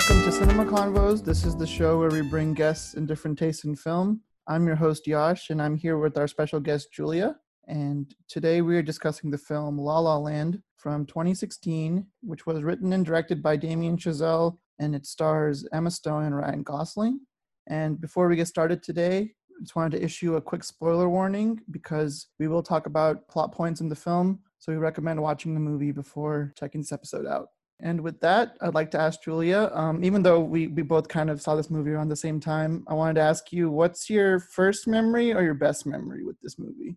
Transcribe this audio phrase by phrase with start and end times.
[0.00, 1.22] Welcome to Cinema Convos.
[1.22, 4.22] This is the show where we bring guests in different tastes in film.
[4.48, 7.36] I'm your host, Yash, and I'm here with our special guest, Julia.
[7.68, 12.94] And today we are discussing the film La La Land from 2016, which was written
[12.94, 17.20] and directed by Damien Chazelle, and it stars Emma Stone and Ryan Gosling.
[17.66, 19.18] And before we get started today,
[19.50, 23.52] I just wanted to issue a quick spoiler warning because we will talk about plot
[23.52, 24.40] points in the film.
[24.60, 27.48] So we recommend watching the movie before checking this episode out.
[27.82, 31.30] And with that, I'd like to ask Julia, um, even though we, we both kind
[31.30, 34.40] of saw this movie around the same time, I wanted to ask you what's your
[34.40, 36.96] first memory or your best memory with this movie?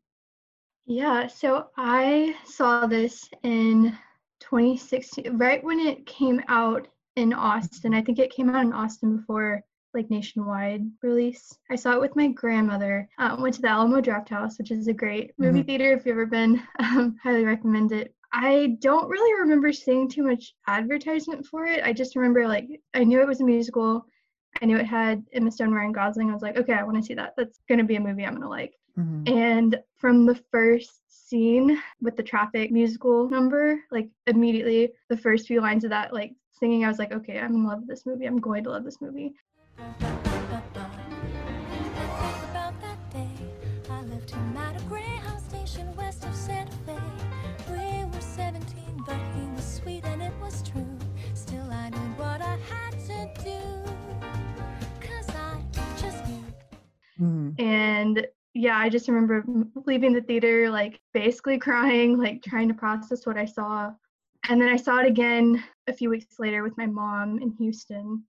[0.85, 3.97] Yeah, so I saw this in
[4.41, 7.93] 2016, right when it came out in Austin.
[7.93, 9.61] I think it came out in Austin before
[9.93, 11.55] like nationwide release.
[11.69, 13.07] I saw it with my grandmother.
[13.19, 15.65] Uh, went to the Alamo Drafthouse, which is a great movie Mhm.
[15.67, 15.93] theater.
[15.93, 18.15] If you've ever been, um, highly recommend it.
[18.33, 21.83] I don't really remember seeing too much advertisement for it.
[21.83, 24.05] I just remember like I knew it was a musical.
[24.61, 26.29] I knew it had Emma Stone, Ryan Gosling.
[26.29, 27.33] I was like, okay, I want to see that.
[27.37, 28.73] That's gonna be a movie I'm gonna like.
[28.97, 29.29] Mhm.
[29.29, 35.61] And from the first scene with the traffic musical number, like immediately the first few
[35.61, 38.25] lines of that, like singing, I was like, okay, I'm in love with this movie.
[38.25, 39.33] I'm going to love this movie.
[58.53, 59.43] Yeah, I just remember
[59.85, 63.91] leaving the theater, like basically crying, like trying to process what I saw.
[64.49, 68.23] And then I saw it again a few weeks later with my mom in Houston.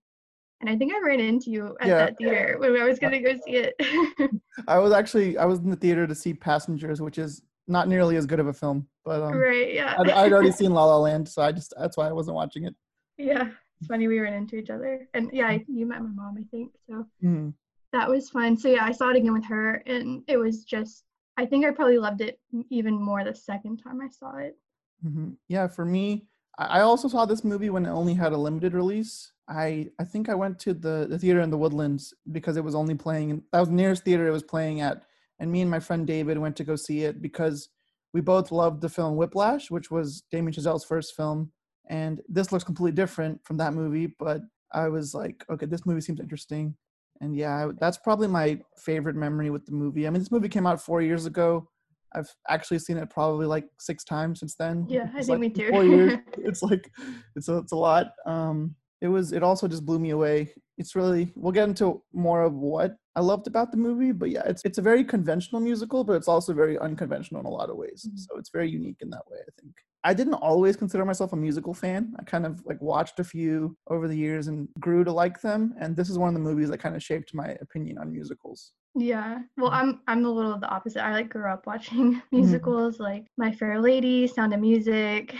[0.61, 1.97] And I think I ran into you at Yeah.
[2.05, 3.75] that theater when I was going to go see it.
[4.67, 8.15] I was actually I was in the theater to see Passengers, which is not nearly
[8.15, 9.95] as good of a film, but um, right, yeah.
[9.99, 12.65] I'd, I'd already seen La La Land, so I just that's why I wasn't watching
[12.65, 12.75] it.
[13.17, 16.37] Yeah, it's funny we ran into each other, and yeah, I, you met my mom,
[16.39, 16.71] I think.
[16.87, 17.53] So Mhm.
[17.95, 18.57] That was fun.
[18.57, 21.03] So yeah, I saw it again with her, and it was just.
[21.37, 22.39] I think I probably loved it
[22.69, 24.57] even more the second time I saw it.
[25.03, 28.73] hmm Yeah, for me, I also saw this movie when it only had a limited
[28.73, 29.33] release.
[29.49, 32.75] I I think I went to the, the theater in the Woodlands because it was
[32.75, 33.29] only playing.
[33.31, 35.03] In, that was the nearest theater it was playing at,
[35.39, 37.69] and me and my friend David went to go see it because
[38.13, 41.51] we both loved the film Whiplash, which was Damien Chazelle's first film,
[41.89, 44.07] and this looks completely different from that movie.
[44.17, 44.41] But
[44.71, 46.75] I was like, okay, this movie seems interesting,
[47.21, 50.07] and yeah, that's probably my favorite memory with the movie.
[50.07, 51.67] I mean, this movie came out four years ago.
[52.13, 54.85] I've actually seen it probably like six times since then.
[54.89, 55.69] Yeah, I think like me too.
[55.69, 56.13] Four years.
[56.37, 56.89] it's like
[57.35, 58.07] it's a, it's a lot.
[58.25, 59.31] Um, it was.
[59.33, 60.53] It also just blew me away.
[60.77, 61.31] It's really.
[61.35, 64.77] We'll get into more of what I loved about the movie, but yeah, it's it's
[64.77, 68.07] a very conventional musical, but it's also very unconventional in a lot of ways.
[68.09, 68.17] Mhm.
[68.19, 69.37] So it's very unique in that way.
[69.41, 69.73] I think.
[70.03, 72.13] I didn't always consider myself a musical fan.
[72.19, 75.73] I kind of like watched a few over the years and grew to like them.
[75.79, 78.71] And this is one of the movies that kind of shaped my opinion on musicals.
[78.95, 79.39] yeah.
[79.57, 79.89] Well, Mm-hmm.
[79.89, 81.03] I'm I'm a little of the opposite.
[81.03, 85.33] I like grew up watching musicals like My Fair Lady, Sound of Music,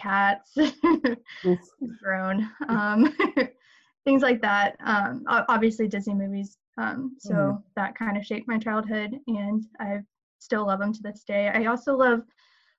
[0.00, 0.56] Cats.
[2.02, 3.12] Grown um
[4.04, 7.62] things like that um obviously disney movies um so Mhm.
[7.76, 9.98] that kind of shaped my childhood and i
[10.38, 12.22] still love them to this day i also love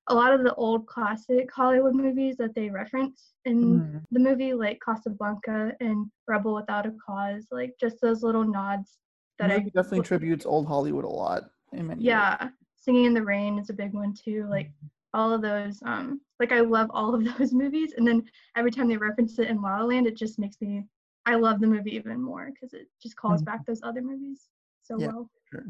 [0.08, 4.04] a lot of the old classic hollywood movies that they reference in Mhm.
[4.12, 8.98] the movie like casablanca and rebel without a cause like just those little nods
[9.40, 11.44] The that i movie definitely tributes old Hollywood a lot.
[11.74, 12.06] In many ways.
[12.06, 14.72] yeah singing in the rain is a big one too like
[15.14, 18.24] all of those um like i love all of those movies and then
[18.56, 20.84] every time they reference it in la La land it just makes me
[21.26, 23.46] i love the movie even more because it just calls Mhm.
[23.46, 24.50] back those other movies
[24.82, 25.66] so Yeah, well sure.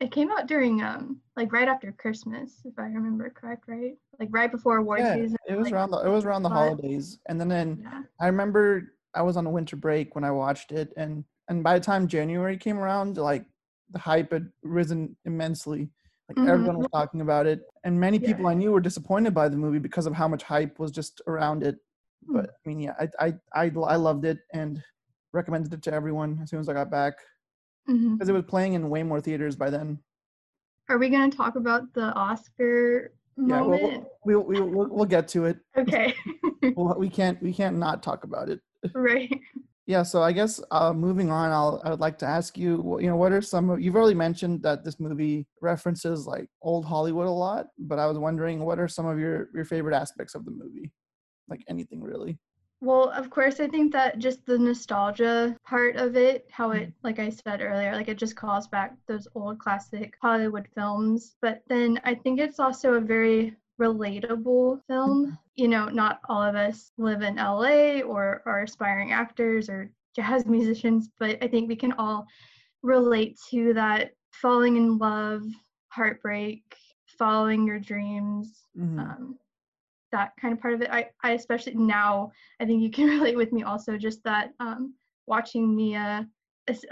[0.00, 4.28] it came out during um like right after christmas if i remember correct right like
[4.32, 6.56] right before award Yeah, season it was like, around the it was around the but-
[6.58, 10.30] holidays, and then then yeah I remember I was on a winter break when I
[10.30, 13.44] watched it, and and by the time January came around, like
[13.90, 15.90] the hype had risen immensely.
[16.36, 16.48] Like Mhm.
[16.48, 18.28] everyone was talking about it, and many Yeah.
[18.28, 21.20] people I knew were disappointed by the movie because of how much hype was just
[21.26, 21.76] around it.
[22.26, 22.34] Hmm.
[22.36, 23.34] But I mean, yeah, I I
[23.66, 24.82] I, I loved it and
[25.32, 27.14] recommended it to everyone as soon as I got back
[27.86, 29.98] because it was playing in way more theaters by then.
[30.88, 35.28] are we going to talk about the oscar Yeah, moment we'll, we'll, we'll, we'll get
[35.28, 35.58] to it.
[35.76, 36.14] okay
[36.76, 38.60] Well, we can't we can't not talk about it.
[38.94, 39.40] right
[39.86, 43.08] Yeah, so I guess uh, moving on, I'll I would like to ask you, you
[43.08, 47.26] know, what are some of you've already mentioned that this movie references like old Hollywood
[47.26, 50.44] a lot, but I was wondering what are some of your your favorite aspects of
[50.44, 50.92] the movie,
[51.48, 52.38] like anything really.
[52.80, 57.20] Well, of course, I think that just the nostalgia part of it, how it, like
[57.20, 61.36] I said earlier, like it just calls back those old classic Hollywood films.
[61.40, 65.38] But then I think it's also a very relatable film.
[65.56, 70.46] You know, not all of us live in LA or are aspiring actors or jazz
[70.46, 72.26] musicians, but I think we can all
[72.82, 75.42] relate to that falling in love,
[75.88, 76.62] heartbreak,
[77.18, 78.98] following your dreams, Mhm.
[78.98, 79.38] um,
[80.10, 80.90] that kind of part of it.
[80.90, 84.94] I, I especially now, I think you can relate with me also, just that um,
[85.26, 86.28] watching Mia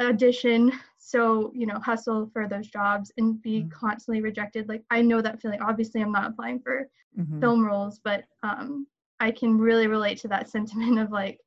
[0.00, 3.70] audition, so, you know, hustle for those jobs and be Mhm.
[3.70, 4.68] constantly rejected.
[4.68, 5.60] Like, I know that feeling.
[5.62, 6.88] Obviously, I'm not applying for
[7.18, 7.40] Mhm.
[7.40, 8.86] film roles, but um,
[9.20, 11.40] I can really relate to that sentiment of like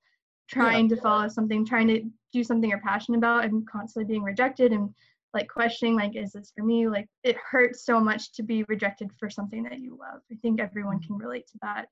[0.48, 4.72] trying to follow something, trying to do something you're passionate about, and constantly being rejected
[4.72, 4.94] and
[5.34, 6.88] like questioning like, is this for me?
[6.88, 10.22] Like, it hurts so much to be rejected for something that you love.
[10.32, 11.90] I think everyone can relate to that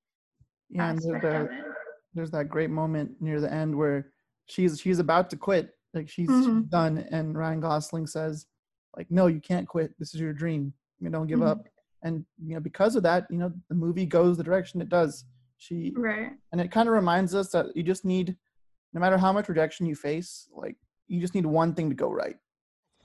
[0.70, 1.50] Yeah, and there's that,
[2.14, 4.12] there's that great moment near the end where
[4.46, 6.70] she's she's about to quit, like she's, she's Mhm.
[6.70, 8.46] done, and Ryan Gosling says,
[8.96, 9.94] like, no, you can't quit.
[10.00, 10.74] This is your dream.
[11.00, 11.48] You don't give Mhm.
[11.48, 11.68] up.
[12.04, 15.26] And you know, because of that, you know, the movie goes the direction it does.
[15.58, 16.32] She Right.
[16.52, 18.38] and it kind of reminds us that you just need,
[18.94, 20.78] no matter how much rejection you face, like
[21.08, 22.38] you just need one thing to go right.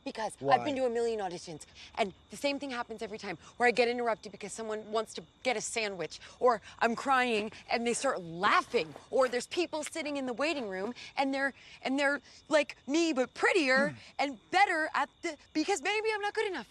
[0.06, 1.62] Because I've been to a million auditions,
[1.98, 5.22] and the same thing happens every time where I get interrupted because someone wants to
[5.42, 10.24] get a sandwich, or I'm crying and they start laughing, or there's people sitting in
[10.24, 13.94] the waiting room and they're and they're like me but prettier hmm.
[14.20, 16.68] and better at the because maybe I'm not good enough.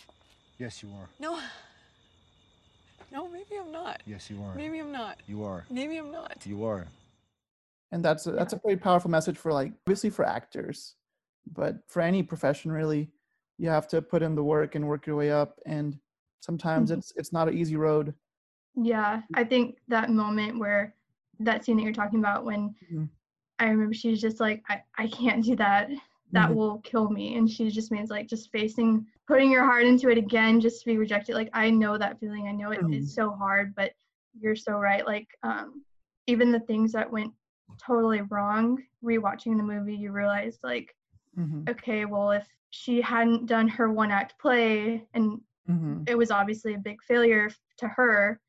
[0.57, 1.09] Yes, you are.
[1.19, 1.37] No.
[3.11, 4.01] No, maybe I'm not.
[4.05, 4.55] Yes, you are.
[4.55, 5.19] Maybe I'm not.
[5.27, 5.65] You are.
[5.69, 6.37] Maybe I'm not.
[6.45, 6.87] You are.
[7.91, 10.95] and that's a, that's a very powerful message for like obviously for actors
[11.53, 13.09] but for any profession really
[13.57, 15.97] you have to put in the work and work your way up and
[16.41, 16.97] sometimes Mhm.
[16.97, 18.13] it's it's not an easy road
[18.75, 20.93] Yeah, I think that moment where
[21.39, 23.09] that scene that you're talking about when Mhm.
[23.59, 25.89] I remember she's just like, I, I can't do that.
[26.33, 26.55] That Mhm.
[26.55, 27.37] will kill me.
[27.37, 30.85] And she just means like just facing, putting your heart into it again just to
[30.87, 31.35] be rejected.
[31.35, 32.47] Like I know that feeling.
[32.49, 33.93] I know it, it's so hard, but
[34.37, 35.05] you're so right.
[35.05, 35.83] Like um
[36.27, 37.31] even the things that went
[37.81, 40.93] totally wrong, rewatching the movie, you realize like,
[41.37, 45.39] Mhm, okay, well if she hadn't done her one act play and
[45.69, 48.39] mhm, it was obviously a big failure to her.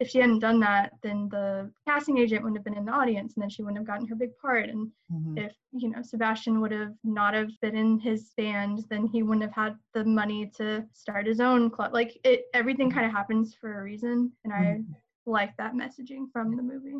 [0.00, 3.34] If she hadn't done that, then the casting agent wouldn't have been in the audience,
[3.34, 4.68] and then she wouldn't have gotten her big part.
[4.68, 5.38] And mhm.
[5.38, 9.44] if you know Sebastian would have not have been in his band, then he wouldn't
[9.44, 11.94] have had the money to start his own club.
[11.94, 14.82] Like it, everything kind of happens for a reason, and I
[15.24, 16.98] like that messaging from the movie.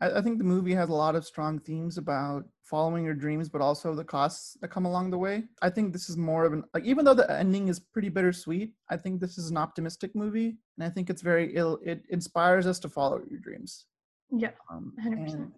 [0.00, 3.48] I, I think the movie has a lot of strong themes about following your dreams
[3.48, 6.52] but also the costs that come along the way i think this is more of
[6.52, 10.14] an like even though the ending is pretty bittersweet i think this is an optimistic
[10.16, 13.86] movie and i think it's very ill it inspires us to follow your dreams
[14.32, 15.34] Yeah, Um, 100%.
[15.34, 15.52] and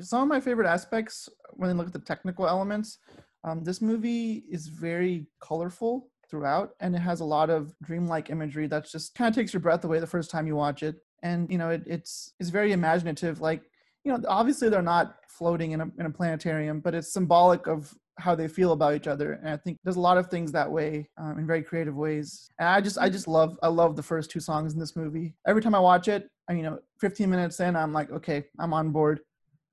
[0.00, 2.98] some of my favorite aspects when I look at the technical elements,
[3.44, 8.66] um, this movie is very colorful throughout, and it has a lot of dreamlike imagery
[8.68, 10.96] that just kind of takes your breath away the first time you watch it.
[11.22, 13.40] And you know, it, it's it's very imaginative.
[13.40, 13.62] Like
[14.04, 17.94] you know, obviously they're not floating in a in a planetarium, but it's symbolic of
[18.18, 19.34] how they feel about each other.
[19.34, 22.48] And I think there's a lot of things that way um, in very creative ways.
[22.58, 25.34] And I just I just love I love the first two songs in this movie.
[25.46, 28.74] Every time I watch it, I you know, 15 minutes in, I'm like, okay, I'm
[28.74, 29.20] on board.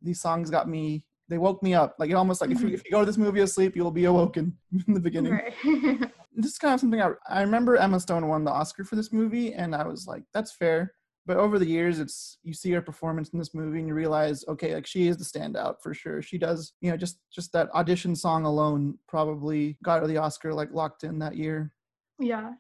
[0.02, 1.04] These songs got me.
[1.28, 1.96] They woke me up.
[2.00, 4.06] Like it almost like if you if you go to this movie asleep, you'll be
[4.06, 5.34] awoken in the beginning.
[5.34, 6.12] right.
[6.36, 9.12] This is kind of something I I remember Emma Stone won the Oscar for this
[9.12, 10.94] movie, and I was like, that's fair.
[11.30, 14.44] But over the years, it's you see her performance in this movie, and you realize,
[14.48, 16.24] okay, like she is the standout for sure.
[16.24, 20.56] She does, you know, just just that audition song alone probably got her the Oscar
[20.56, 21.72] like locked in that year.
[22.18, 22.54] Yeah,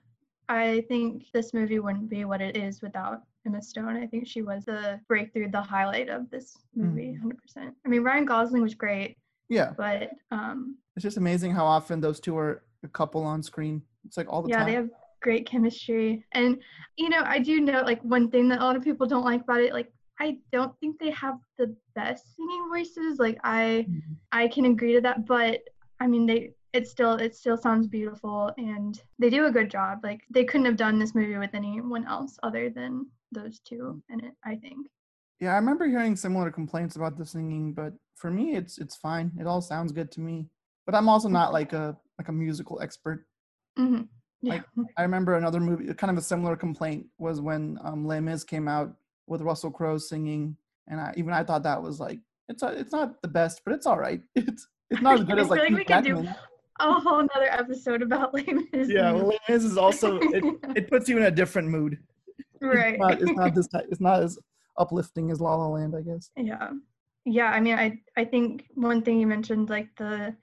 [0.49, 3.95] I think this movie wouldn't be what it is without Emma Stone.
[3.97, 7.29] I think she was the breakthrough, the highlight of this movie, Mm-hmm.
[7.59, 7.73] 100%.
[7.83, 12.19] I mean, Ryan Gosling was great, Yeah, but um, it's just amazing how often those
[12.19, 13.81] two are a couple on screen.
[14.05, 14.65] It's like all the yeah, time.
[14.67, 14.89] they have
[15.21, 16.25] great chemistry.
[16.33, 16.61] And,
[16.97, 19.41] you know, I do know, like, one thing that a lot of people don't like
[19.41, 23.19] about it, like, I don't think they have the best singing voices.
[23.19, 24.17] Like, I, Mhm.
[24.31, 25.61] I can agree to that, but
[25.99, 29.99] I mean, they, it still, it still sounds beautiful and they do a good job.
[30.03, 34.23] Like, they couldn't have done this movie with anyone else other than those two in
[34.23, 34.87] it, I think.
[35.39, 39.31] Yeah, I remember hearing similar complaints about the singing, but for me, it's it's fine.
[39.39, 40.47] It all sounds good to me.
[40.85, 43.25] But I'm also not like a like a musical expert.
[43.77, 44.01] hmm
[44.41, 44.53] Yeah.
[44.53, 44.63] Like,
[44.97, 48.67] I remember another movie, kind of a similar complaint was when um, Les Mis came
[48.67, 48.93] out
[49.27, 50.55] with Russell Crowe singing,
[50.87, 53.73] and I, even I thought that was like it's a, it's not the best, but
[53.73, 54.21] it's all right.
[54.35, 56.35] It's it's not as good I as like feel like we can do Jackman.
[56.79, 58.89] a whole nother episode about Les Mis.
[58.89, 60.43] Yeah, well, Les Mis is also it,
[60.75, 61.99] it puts you in a different mood.
[62.61, 62.93] right.
[62.93, 64.39] It's not, it's not this type, it's not as
[64.77, 66.31] uplifting as La La Land, I guess.
[66.35, 66.71] Yeah.
[67.25, 70.35] Yeah, I mean I I think one thing you mentioned like the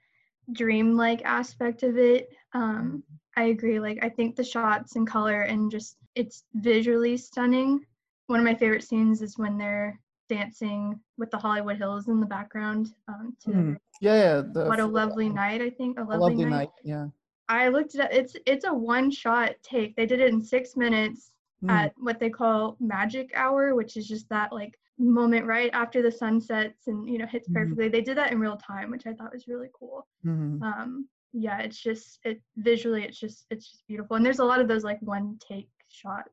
[0.53, 3.03] dreamlike aspect of it um
[3.37, 7.85] I agree like I think the shots and color and just it's visually stunning
[8.25, 12.25] one of my favorite scenes is when they're dancing with the Hollywood Hills in the
[12.25, 13.77] background um, to Mhm.
[14.01, 14.41] Yeah, yeah.
[14.53, 15.97] The, What a Lovely Night, I think.
[15.97, 16.51] A a Lovely, lovely night.
[16.51, 16.69] night.
[16.83, 17.07] Yeah.
[17.47, 18.09] I looked it up.
[18.11, 19.95] It's it's a one shot take.
[19.95, 21.31] They did it in six minutes
[21.63, 21.71] Mm.
[21.71, 26.11] at what they call magic hour, which is just that like moment right after the
[26.11, 27.53] sun sets and you know hits Mhm.
[27.53, 27.87] perfectly.
[27.89, 30.05] They did that in real time, which I thought was really cool.
[30.23, 30.61] Mhm.
[30.61, 34.15] Um, yeah, it's just it visually, it's just it's just beautiful.
[34.15, 36.29] And there's a lot of those like one take shots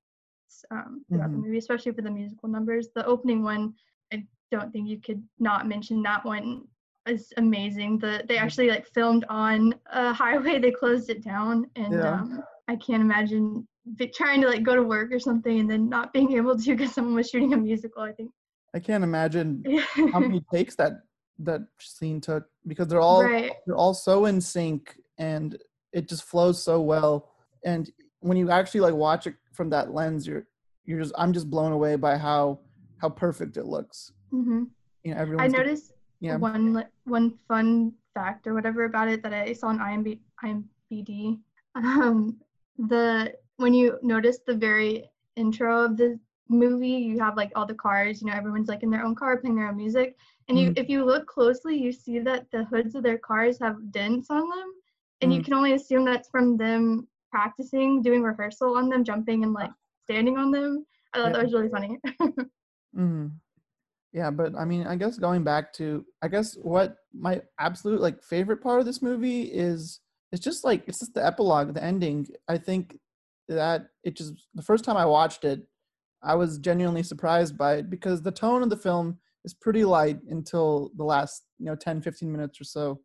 [0.71, 1.33] um, throughout Mhm.
[1.33, 2.89] the movie, especially for the musical numbers.
[2.95, 3.75] The opening one,
[4.13, 6.63] I don't think you could not mention that one
[7.07, 7.99] is amazing.
[7.99, 8.43] The they Mhm.
[8.43, 10.59] actually like filmed on a highway.
[10.59, 12.15] They closed it down, and Yeah.
[12.21, 13.67] um, I can't imagine
[14.15, 16.93] trying to like go to work or something and then not being able to because
[16.95, 18.03] someone was shooting a musical.
[18.03, 18.31] I think.
[18.75, 19.63] I can't imagine
[20.13, 20.93] how many takes that
[21.41, 23.53] that scene took because they're all right.
[23.67, 25.59] they're all so in sync and
[25.93, 27.31] it just flows so well
[27.65, 30.47] and when you actually like watch it from that lens you're
[30.85, 32.61] you're just i'm just blown away by how
[32.99, 34.65] how perfect it looks hmm
[35.03, 39.35] you know everyone I noticed yeah one one fun fact or whatever about it that
[39.35, 41.41] I saw on IMB, IMBD.
[41.77, 42.37] Um,
[42.79, 47.75] the when you notice the very intro of the movie, you have like all the
[47.75, 48.21] cars.
[48.21, 50.17] You know, everyone's like in their own car playing their own music.
[50.49, 50.79] And you, Mhm.
[50.79, 54.49] if you look closely, you see that the hoods of their cars have dents on
[54.49, 54.73] them,
[55.23, 55.45] and you Mhm.
[55.45, 59.71] can only assume that's from them practicing, doing rehearsal on them, jumping and like
[60.05, 60.87] standing on them.
[61.13, 61.33] I thought Yeah.
[61.33, 61.99] that was really funny.
[62.95, 63.29] hmm
[64.13, 68.23] Yeah, but I mean, I guess going back to, I guess what my absolute like
[68.23, 72.27] favorite part of this movie is, it's just like it's just the epilogue, the ending.
[72.49, 72.99] I think
[73.49, 75.67] that it just the first time I watched it,
[76.25, 80.19] I was genuinely surprised by it because the tone of the film is pretty light
[80.29, 83.01] until the last you know 10 15 minutes or so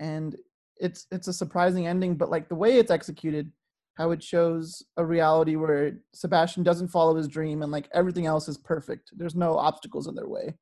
[0.00, 0.36] and
[0.76, 3.50] it's it's a surprising ending but like the way it's executed
[3.96, 8.48] how it shows a reality where Sebastian doesn't follow his dream and like everything else
[8.48, 9.12] is perfect.
[9.16, 10.56] There's no obstacles in their way.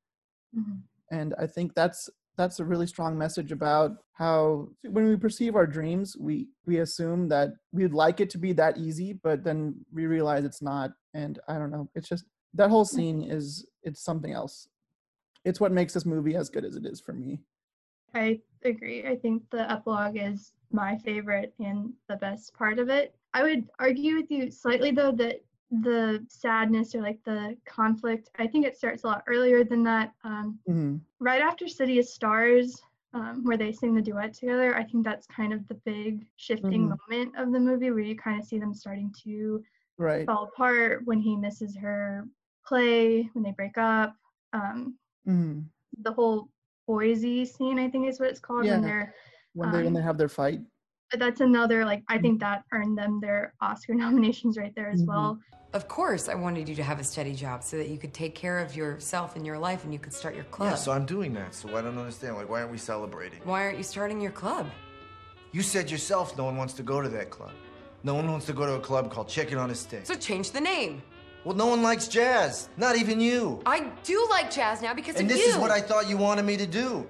[0.54, 0.82] Mhm.
[1.10, 5.66] And I think that's that's a really strong message about how when we perceive our
[5.66, 10.06] dreams, we we assume that we'd like it to be that easy, but then we
[10.06, 10.92] realize it's not.
[11.14, 11.88] And I don't know.
[11.94, 12.24] It's just
[12.54, 12.88] that whole mm.
[12.88, 14.68] scene is it's something else.
[15.44, 17.40] It's what makes this movie as good as it is for me.
[18.14, 19.04] I agree.
[19.06, 23.14] I think the epilogue is my favorite and the best part of it.
[23.34, 25.42] I would argue with you slightly though that
[25.80, 30.12] the sadness or like the conflict, I think it starts a lot earlier than that.
[30.24, 32.82] Um, hmm right after City of Stars,
[33.14, 36.88] um, where they sing the duet together, I think that's kind of the big shifting
[36.88, 36.98] Mhm.
[37.08, 39.62] moment of the movie where you kind of see them starting to
[39.98, 40.26] Right.
[40.26, 42.26] fall apart when he misses her
[42.66, 44.16] play, when they break up.
[44.52, 45.60] Um, hmm
[45.98, 46.48] the whole
[46.86, 49.14] Boise scene, I think is what it's called, when they're
[49.54, 50.62] When they when Um, they have their fight.
[51.18, 52.22] That's another like I Mm.
[52.22, 55.06] think that earned them their Oscar nominations right there as Mhm.
[55.08, 55.38] well.
[55.72, 58.34] Of course, I wanted you to have a steady job so that you could take
[58.34, 60.70] care of yourself and your life and you could start your club.
[60.70, 61.54] Yeah, so I'm doing that.
[61.54, 62.36] So I don't understand.
[62.36, 63.40] Like, why aren't we celebrating?
[63.44, 64.66] Why aren't you starting your club?
[65.52, 67.52] You said yourself no one wants to go to that club.
[68.04, 70.04] No one wants to go to a club called Chicken on a Stick.
[70.06, 71.02] So change the name.
[71.44, 72.68] Well, no one likes jazz.
[72.76, 73.60] Not even you.
[73.64, 75.52] I do like jazz now because And of this you.
[75.52, 77.08] is what I thought you wanted me to do.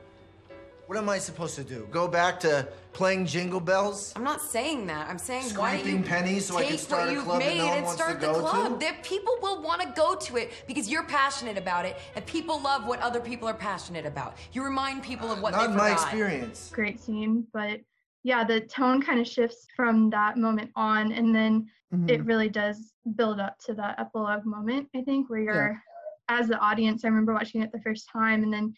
[0.87, 1.87] What am I supposed to do?
[1.91, 4.13] Go back to playing jingle bells?
[4.17, 5.09] I'm not saying that.
[5.09, 7.25] I'm saying why don't Scraping you pennies so I take can start what a you've
[7.25, 8.73] club that made no one and wants to start the go club.
[8.81, 8.85] to?
[8.85, 12.61] There, people will want to go to it because you're passionate about it, and people
[12.61, 14.37] love what other people are passionate about.
[14.53, 16.03] You remind people of what Not they my forgot.
[16.03, 16.71] experience.
[16.75, 17.81] Great scene, but
[18.25, 22.11] yeah, the tone kind of shifts from that moment on, and then Mhm.
[22.11, 24.89] it really does build up to that epilogue moment.
[24.97, 25.83] I think where you're
[26.29, 27.05] as the audience.
[27.05, 28.75] I remember watching it the first time, and then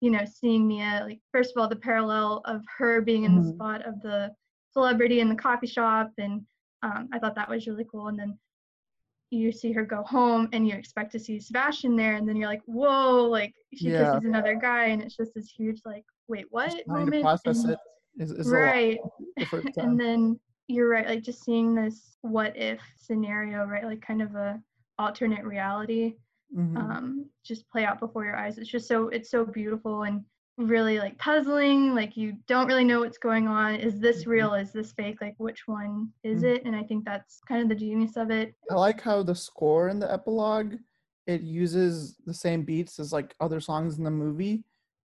[0.00, 3.40] you know seeing Mia like first of all the parallel of her being in the
[3.42, 3.54] Mhm.
[3.54, 4.34] spot of the
[4.72, 6.44] celebrity in the coffee shop, and
[6.82, 8.08] um, I thought that was really cool.
[8.08, 8.38] And then
[9.30, 12.48] you see her go home and you expect to see Sebastian there and then you're
[12.48, 14.12] like, whoa, like she Yeah.
[14.12, 17.72] kisses another guy and it's just this huge like, wait, what Trying to process And-
[17.72, 17.78] it
[18.18, 18.98] is, is right.
[19.36, 20.38] the and then
[20.68, 23.84] you're right, like just seeing this what if scenario, right?
[23.84, 24.62] Like kind of a
[24.98, 26.14] alternate reality
[26.54, 26.76] Mhm.
[26.76, 28.58] um just play out before your eyes.
[28.58, 30.24] It's just so it's so beautiful and
[30.58, 34.28] really like puzzling like you don't really know what's going on is this Mhm.
[34.28, 36.54] real is this fake like which one is Mhm.
[36.56, 39.34] it and i think that's kind of the genius of it I like how the
[39.34, 40.76] score in the epilogue
[41.26, 44.64] it uses the same beats as like other songs in the movie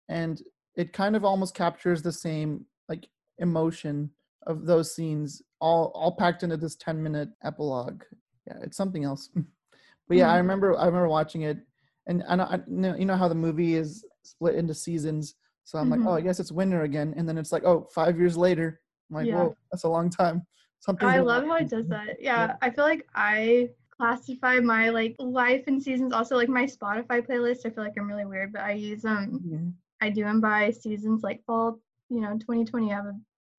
[0.09, 0.41] and
[0.75, 4.11] it kind of almost captures the same like emotion
[4.47, 8.03] of those scenes all all packed into this 10 minute epilogue
[8.47, 9.29] yeah it's something else
[10.07, 10.41] but yeah i Mhm.
[10.41, 11.57] remember i remember watching it
[12.07, 15.77] and and I, you know- you know how the movie is split into seasons so
[15.79, 15.91] i'm Mhm.
[15.91, 18.79] like oh i guess it's winter again and then it's like oh five years later
[19.09, 19.35] i'm like Yeah.
[19.35, 20.45] whoa that's a long time
[20.79, 25.15] something i love how it does that yeah i feel like i classify my like
[25.17, 26.13] life and seasons.
[26.13, 27.65] Also, like my Spotify playlist.
[27.65, 29.73] I feel like I'm really weird, but I use um Mhm.
[30.01, 31.79] I do them by seasons, like fall.
[32.09, 32.91] You know, 2020.
[32.91, 33.15] I have a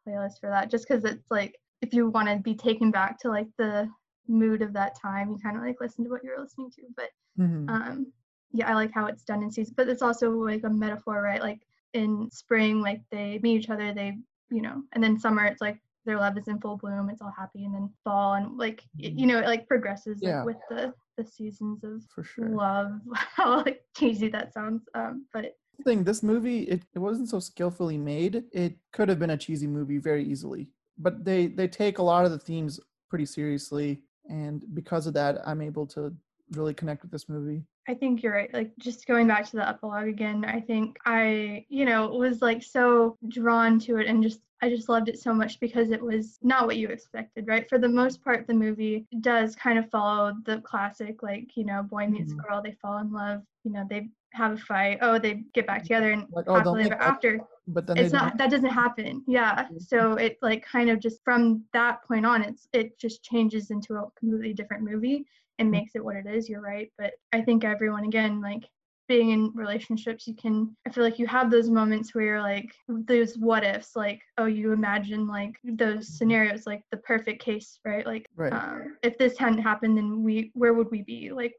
[0.09, 3.29] playlist for that, just because it's like if you want to be taken back to
[3.31, 3.91] like the
[4.29, 6.83] mood of that time, you kind of like listen to what you're listening to.
[6.97, 7.69] But Mhm.
[7.69, 8.13] um
[8.53, 11.41] yeah i like how it's done in season but it's also like a metaphor right
[11.41, 11.61] like
[11.95, 14.17] in spring like they meet each other they
[14.51, 17.33] you know and then summer it's like their love is in full bloom it's all
[17.37, 21.25] happy and then fall and like you know it like progresses like, with the the
[21.25, 22.49] seasons of For sure.
[22.49, 27.39] love how like cheesy that sounds um but thing this movie it, it wasn't so
[27.39, 31.99] skillfully made it could have been a cheesy movie very easily but they they take
[31.99, 36.15] a lot of the themes pretty seriously and because of that i'm able to
[36.53, 38.53] really connect with this movie I think you're right.
[38.53, 42.63] Like just going back to the epilogue again, I think I, you know, was like
[42.63, 46.39] so drawn to it and just I just loved it so much because it was
[46.43, 47.67] not what you expected, right?
[47.69, 51.83] For the most part, the movie does kind of follow the classic, like, you know,
[51.83, 52.43] boy meets Mhm.
[52.45, 55.83] girl, they fall in love, you know, they have a fight, oh, they get back
[55.85, 57.23] together and Like, oh, happily ever up.
[57.69, 59.23] But then it's not that doesn't happen.
[59.27, 59.69] Yeah.
[59.69, 59.81] Mhm.
[59.91, 63.95] so it like kind of just from that point on it's it just changes into
[63.95, 65.27] a completely different movie
[65.59, 65.73] and Mhm.
[65.73, 66.49] makes it what it is.
[66.49, 66.91] You're right.
[66.99, 68.65] But i think everyone again like
[69.09, 72.71] being in relationships you can i feel like you have those moments where you're like
[72.89, 78.05] those what ifs like oh you imagine like those scenarios like the perfect case right?
[78.07, 78.53] Like Right.
[78.53, 81.31] um, if this hadn't happened then we where would we be?
[81.33, 81.55] Like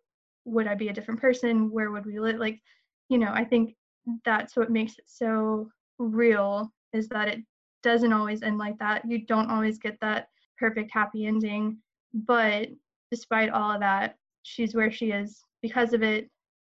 [0.45, 1.71] would i be a different person?
[1.71, 2.59] Where would we live like
[3.09, 3.75] you know i think
[4.25, 7.43] that's what makes it so real is that it
[7.83, 9.03] doesn't always end like that.
[9.09, 11.77] You don't always get that perfect happy ending.
[12.13, 12.69] But
[13.11, 16.29] despite all of that, she's where she is because of it.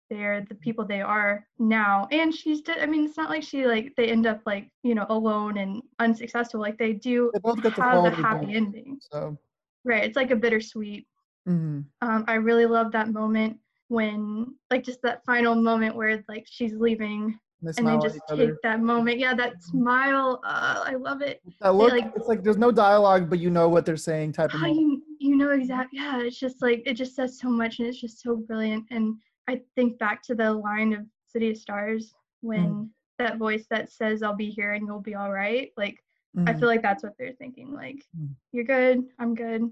[0.09, 2.09] They're the people they are now.
[2.11, 4.93] And she's, di- I mean, it's not like she, like, they end up, like, you
[4.93, 6.59] know, alone and unsuccessful.
[6.59, 8.97] Like, they do They both get have a happy ending.
[8.99, 9.37] so
[9.85, 10.03] Right.
[10.03, 11.07] It's like a bittersweet
[11.47, 11.85] mhm.
[12.01, 16.73] um, I really love that moment when, like, just that final moment where, like, she's
[16.73, 19.19] leaving they and they just take that moment.
[19.19, 20.41] Yeah, that smile.
[20.43, 21.41] Uh, I love it.
[21.61, 24.53] that look like- it's like there's no dialogue but you know what they're saying type
[24.53, 25.99] of Oh, you you know exactly.
[25.99, 28.85] Yeah, it's just like it just says so much, and it's just so brilliant.
[28.91, 29.15] And
[29.47, 34.23] I think back to the line of City of Stars when that voice that says,
[34.23, 36.03] "I'll be here and you'll be all right." Like
[36.37, 36.59] I Mhm.
[36.59, 37.71] feel like that's what they're thinking.
[37.73, 38.29] Like Mhm.
[38.53, 39.05] you're good.
[39.19, 39.69] I'm good.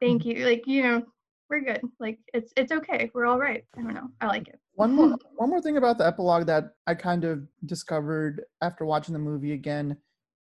[0.00, 0.38] Thank Mm-hmm.
[0.38, 0.46] you.
[0.46, 1.02] Like you know,
[1.52, 1.82] we're good.
[2.00, 3.10] Like it's it's okay.
[3.14, 3.64] We're all right.
[3.78, 4.08] I don't know.
[4.20, 4.58] I like it.
[4.74, 9.12] one more one more thing about the epilogue that I kind of discovered after watching
[9.12, 9.96] the movie again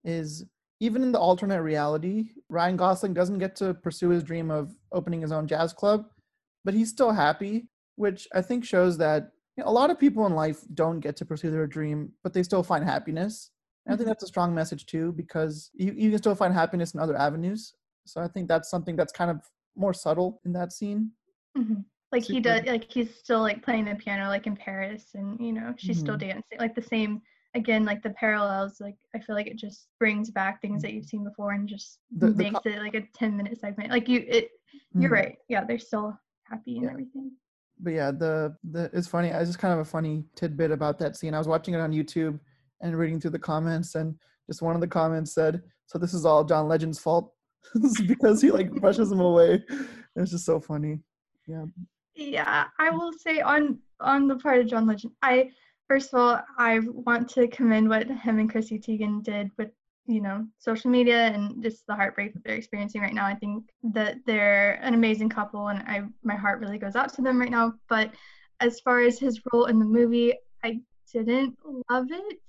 [0.04, 0.44] is
[0.82, 5.22] even in the alternate reality, Ryan Gosling doesn't get to pursue his dream of opening
[5.22, 6.06] his own jazz club,
[6.66, 10.26] but he's still happy, which I think shows that you know, a lot of people
[10.26, 13.52] in life don't get to pursue their dream, but they still find happiness.
[13.86, 14.10] And I think Mhm.
[14.12, 17.74] that's a strong message too, because you, you can still find happiness in other avenues.
[18.06, 19.40] So I think that's something that's kind of
[19.76, 21.12] more subtle in that scene.
[21.56, 25.40] hmm Like he does, like he's still like playing the piano, like in Paris, and
[25.40, 26.20] you know she's still Mhm.
[26.28, 26.60] dancing.
[26.60, 27.22] Like the same,
[27.56, 28.80] again, like the parallels.
[28.80, 32.00] Like I feel like it just brings back things that you've seen before and just
[32.18, 33.90] The- the makes co- it like a ten minute segment.
[33.92, 34.50] Like you, it.
[34.94, 35.14] You're Mhm.
[35.14, 35.36] right.
[35.50, 36.92] Yeah, they're still happy and Yeah.
[36.92, 37.32] everything.
[37.80, 39.28] but yeah, the the it's funny.
[39.28, 41.34] It's just kind of a funny tidbit about that scene.
[41.34, 42.40] I was watching it on YouTube
[42.82, 46.24] and reading through the comments, and just one of the comments said, "So this is
[46.26, 47.34] all John Legend's fault
[48.08, 49.64] because he like brushes him away."
[50.16, 51.00] It's just so funny.
[51.48, 51.66] Yeah.
[52.16, 55.52] Yeah, I will say on on the part of John Legend, I
[55.88, 59.72] first of all I want to commend what him and Chrissy Teigen did with
[60.08, 63.26] you know social media and just the heartbreak that they're experiencing right now.
[63.26, 67.22] I think that they're an amazing couple, and I my heart really goes out to
[67.22, 67.74] them right now.
[67.90, 68.12] But
[68.62, 70.80] as far as his role in the movie, I
[71.12, 71.58] didn't
[71.90, 72.40] love it.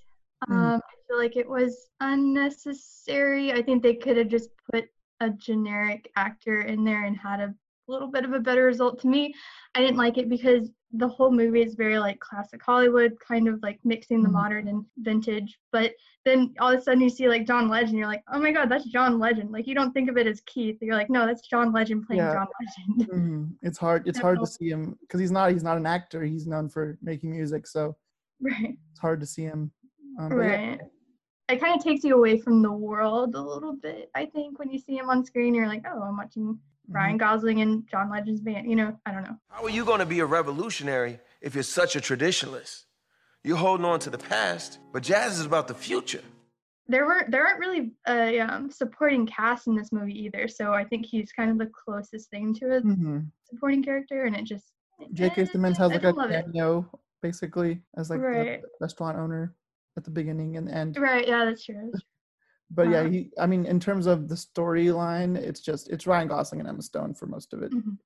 [0.49, 0.55] Mm.
[0.55, 3.53] Um, I feel like it was unnecessary.
[3.53, 4.85] I think they could have just put
[5.21, 7.55] a generic actor in there and had a
[7.89, 9.33] little bit of a better result to me.
[9.75, 13.61] I didn't like it because the whole movie is very like classic Hollywood, kind of
[13.63, 14.33] like mixing the Mhm.
[14.33, 15.59] modern and vintage.
[15.73, 15.93] But
[16.25, 18.69] then all of a sudden you see like John Legend, you're like, oh my god,
[18.69, 19.51] that's John Legend.
[19.53, 20.79] Like you don't think of it as Keith.
[20.81, 22.33] You're like, no, that's John Legend playing Yeah.
[22.35, 23.11] John Legend.
[23.13, 23.55] Mhm.
[23.63, 24.07] It's hard.
[24.09, 25.53] It's hard to see him because he's not.
[25.53, 26.25] He's not an actor.
[26.25, 27.97] He's known for making music, so
[28.41, 28.77] right.
[28.91, 29.71] it's hard to see him.
[30.19, 30.81] Um, but yeah, Right.
[31.49, 34.71] It kind of takes you away from the world a little bit, I think, when
[34.71, 35.55] you see him on screen.
[35.55, 36.59] You're like, oh, I'm watching mhm.
[36.89, 38.69] Ryan Gosling and John Legend's band.
[38.69, 39.37] You know, I don't know.
[39.51, 42.87] How are you going to be a revolutionary if you're such a traditionalist?
[43.45, 46.23] You're holding on to the past, but jazz is about the future.
[46.89, 50.85] there were there aren't really a um, supporting cast in this movie either so i
[50.85, 53.27] think he's kind of the closest thing to a Mhm.
[53.51, 54.67] supporting character and it just
[55.13, 55.43] J.K.
[55.43, 56.45] eh, Simmons has like a don't love it.
[56.45, 56.89] cameo,
[57.23, 58.63] basically, as like Right.
[58.63, 59.53] the restaurant owner
[59.97, 60.97] at the beginning and end.
[60.99, 61.93] right yeah that's true.
[62.69, 63.11] But yeah, Uh-huh.
[63.11, 63.31] he.
[63.39, 67.15] I mean, in terms of the storyline, it's just it's Ryan Gosling and Emma Stone
[67.15, 67.73] for most of it.
[67.73, 67.97] Mhm.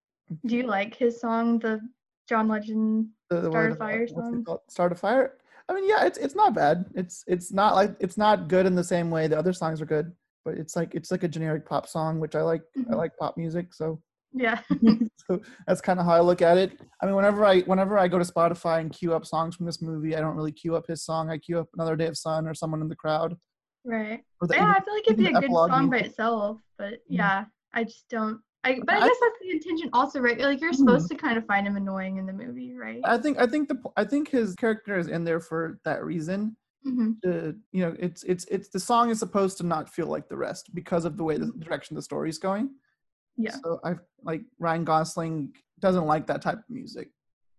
[0.45, 1.81] Do you like his song, the
[2.29, 4.45] John Legend The, the Start a Fire song?
[4.69, 5.39] Start a fire.
[5.71, 6.85] I mean, yeah, it's it's not bad.
[6.95, 9.87] It's it's not like it's not good in the same way the other songs are
[9.87, 10.13] good,
[10.45, 12.63] but it's like it's like a generic pop song, which I like.
[12.77, 12.97] I Mhm.
[12.99, 14.61] like pop music, so Yeah.
[15.29, 16.81] so that's kind of how I look at it.
[17.03, 19.83] I mean, whenever I whenever I go to Spotify and queue up songs from this
[19.83, 21.31] movie, I don't really queue up his song.
[21.31, 23.37] I queue up Another Day of Sun or someone in the crowd.
[23.85, 24.23] right.
[24.41, 26.99] The, Yeah, I feel like it'd be a good song by itself, but Mhm.
[27.09, 28.41] yeah, I just don't.
[28.63, 30.39] I, but I guess that's the intention also, right?
[30.39, 30.77] Like you're Mhm.
[30.77, 33.01] supposed to kind of find him annoying in the movie, right?
[33.05, 36.57] I think I think the I think his character is in there for that reason.
[36.85, 40.29] hmm To, you know, it's it's it's the song is supposed to not feel like
[40.29, 42.71] the rest because of the way the direction the story is going.
[43.37, 43.55] Yeah.
[43.63, 47.11] So I've like Ryan Gosling doesn't like that type of music.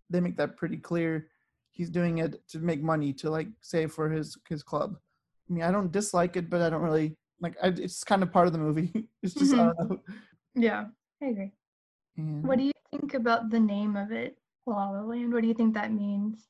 [0.10, 1.28] They make that pretty clear.
[1.72, 4.98] He's doing it to make money to like save for his his club.
[5.50, 7.56] I mean, I don't dislike it, but I don't really like.
[7.64, 9.08] I, it's kind of part of the movie.
[9.24, 9.74] it's just know.
[10.56, 10.86] Yeah,
[11.22, 11.52] I agree.
[12.18, 15.34] And, What do you think about the name of it, La La Land?
[15.34, 16.48] What do you think that means?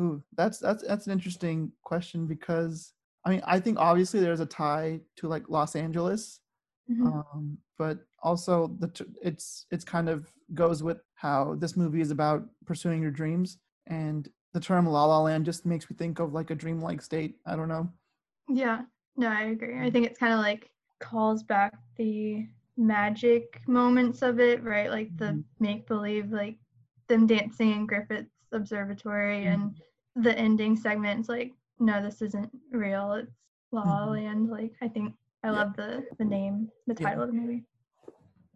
[0.00, 2.94] Ooh, that's that's that's an interesting question because
[3.26, 6.40] I mean I think obviously there's a tie to like Los Angeles,
[6.90, 7.06] Mhm.
[7.06, 12.10] um, but also the t- it's it's kind of goes with how this movie is
[12.10, 16.32] about pursuing your dreams and the term La La Land just makes me think of
[16.34, 17.36] like a dreamlike state.
[17.46, 17.88] I don't know.
[18.48, 18.82] Yeah,
[19.16, 19.78] no, I agree.
[19.80, 24.90] I think it's kind of like calls back the magic moments of it, right?
[24.90, 25.44] Like the Mhm.
[25.58, 26.58] make believe, like
[27.08, 30.22] them dancing in Griffith's Observatory and Mm-hmm.
[30.22, 31.28] the ending segments.
[31.30, 33.12] Like, no, this isn't real.
[33.14, 33.32] It's
[33.72, 34.10] La La Mhm.
[34.12, 34.50] Land.
[34.50, 35.52] Like, I think I Yeah.
[35.54, 37.08] love the the name, the Yeah.
[37.08, 37.64] title of the movie.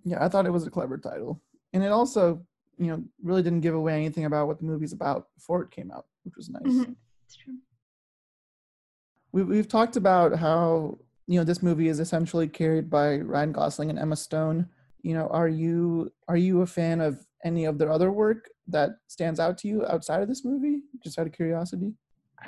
[0.07, 1.43] Yeah, I thought it was a clever title,
[1.73, 2.41] and it also
[2.79, 5.91] you know really didn't give away anything about what the movie's about before it came
[5.91, 6.63] out, which was nice.
[6.63, 6.95] Mhm.
[7.25, 7.55] It's true.
[9.33, 13.91] we, we've talked about how you know this movie is essentially carried by Ryan Gosling
[13.91, 14.69] and Emma Stone.
[15.03, 18.91] You know, are you are you a fan of any of their other work that
[19.09, 20.83] stands out to you outside of this movie?
[21.03, 21.95] Just out of curiosity.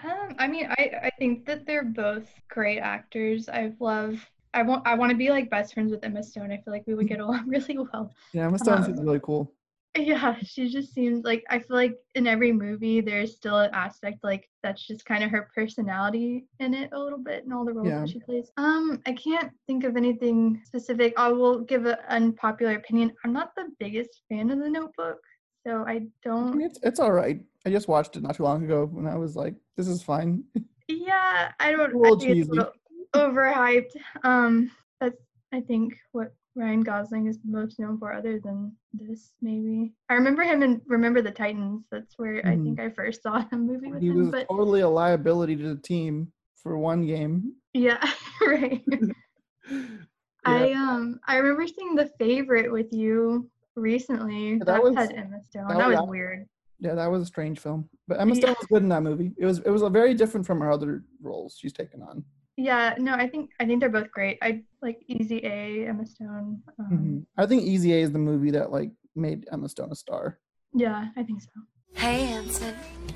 [0.04, 3.48] Um, I mean, I, I think that they're both great actors.
[3.48, 4.24] I love.
[4.54, 4.86] I want.
[4.86, 6.50] I want to be like best friends with Emma Stone.
[6.52, 8.12] I feel like we would get along really well.
[8.32, 9.52] Yeah, Emma Stone Um, seems really cool.
[9.96, 14.18] Yeah, she just seems like I feel like in every movie there's still an aspect
[14.22, 17.72] like that's just kind of her personality in it a little bit in all the
[17.72, 18.00] roles Yeah.
[18.00, 18.52] that she plays.
[18.58, 21.14] Um, I can't think of anything specific.
[21.16, 23.12] I will give an unpopular opinion.
[23.24, 25.18] I'm not the biggest fan of The Notebook,
[25.66, 26.60] so I I mean, don't.
[26.62, 27.40] it's it's all right.
[27.66, 30.44] I just watched it not too long ago, and I was like, "This is fine."
[30.90, 31.92] Yeah, I don't.
[31.92, 32.50] A little think it's a cheesy.
[32.50, 32.72] little
[33.18, 33.92] overhyped.
[34.24, 35.16] Um, that's
[35.52, 39.92] I think what Ryan Gosling is most known for, other than this, maybe.
[40.08, 41.84] I remember him in Remember the Titans.
[41.90, 42.64] That's where I Mhm.
[42.64, 44.18] think I first saw a movie with He him.
[44.18, 47.54] was But totally a liability to the team for one game.
[47.74, 48.02] yeah,
[48.46, 48.82] right.
[50.44, 54.52] I um I remember seeing The Favorite with you recently.
[54.52, 55.68] Yeah, that that was- had Emma Stone.
[55.68, 56.48] that That, was- was weird.
[56.80, 58.40] Yeah, that was a strange film, but Emma Yeah.
[58.40, 59.32] Stone was good in that movie.
[59.36, 62.24] It was it was a very different from her other roles she's taken on.
[62.58, 64.36] Yeah, no, I think I think they're both great.
[64.42, 66.60] I like Easy A, Emma Stone.
[66.80, 67.26] Um, Mhm.
[67.36, 70.40] I think Easy A is the movie that like made Emma Stone a star.
[70.74, 71.50] Yeah, I think so.
[71.94, 72.74] Hey, Anson.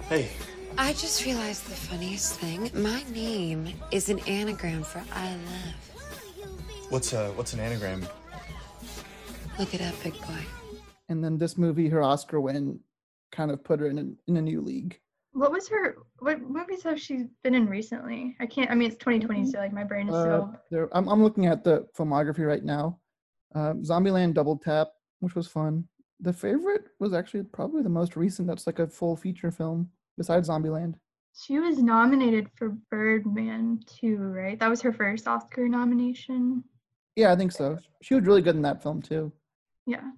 [0.09, 0.29] Hey,
[0.79, 2.71] I just realized the funniest thing.
[2.81, 6.87] My name is an anagram for I love.
[6.91, 8.07] what's uh what's an anagram?
[9.59, 10.45] Look it up, big boy.
[11.09, 12.79] And then this movie, her Oscar win,
[13.33, 15.01] kind of put her in a, in a new league.
[15.33, 15.97] What was her?
[16.18, 18.37] What movies have she been in recently?
[18.40, 18.71] I can't.
[18.71, 20.55] I mean, it's 2020, so like my brain is Uh, so.
[20.71, 22.99] there, I'm I'm looking at the filmography right now.
[23.55, 24.88] Um, Zombieland Double Tap,
[25.21, 25.88] which was fun.
[26.21, 28.47] The favorite was actually probably the most recent.
[28.47, 30.95] That's like a full feature film besides Zombieland.
[31.35, 34.59] She was nominated for Birdman too, right?
[34.61, 36.62] That was her first Oscar nomination.
[37.16, 37.79] Yeah, I think so.
[38.03, 39.33] She was really good in that film too.
[39.87, 40.11] Yeah,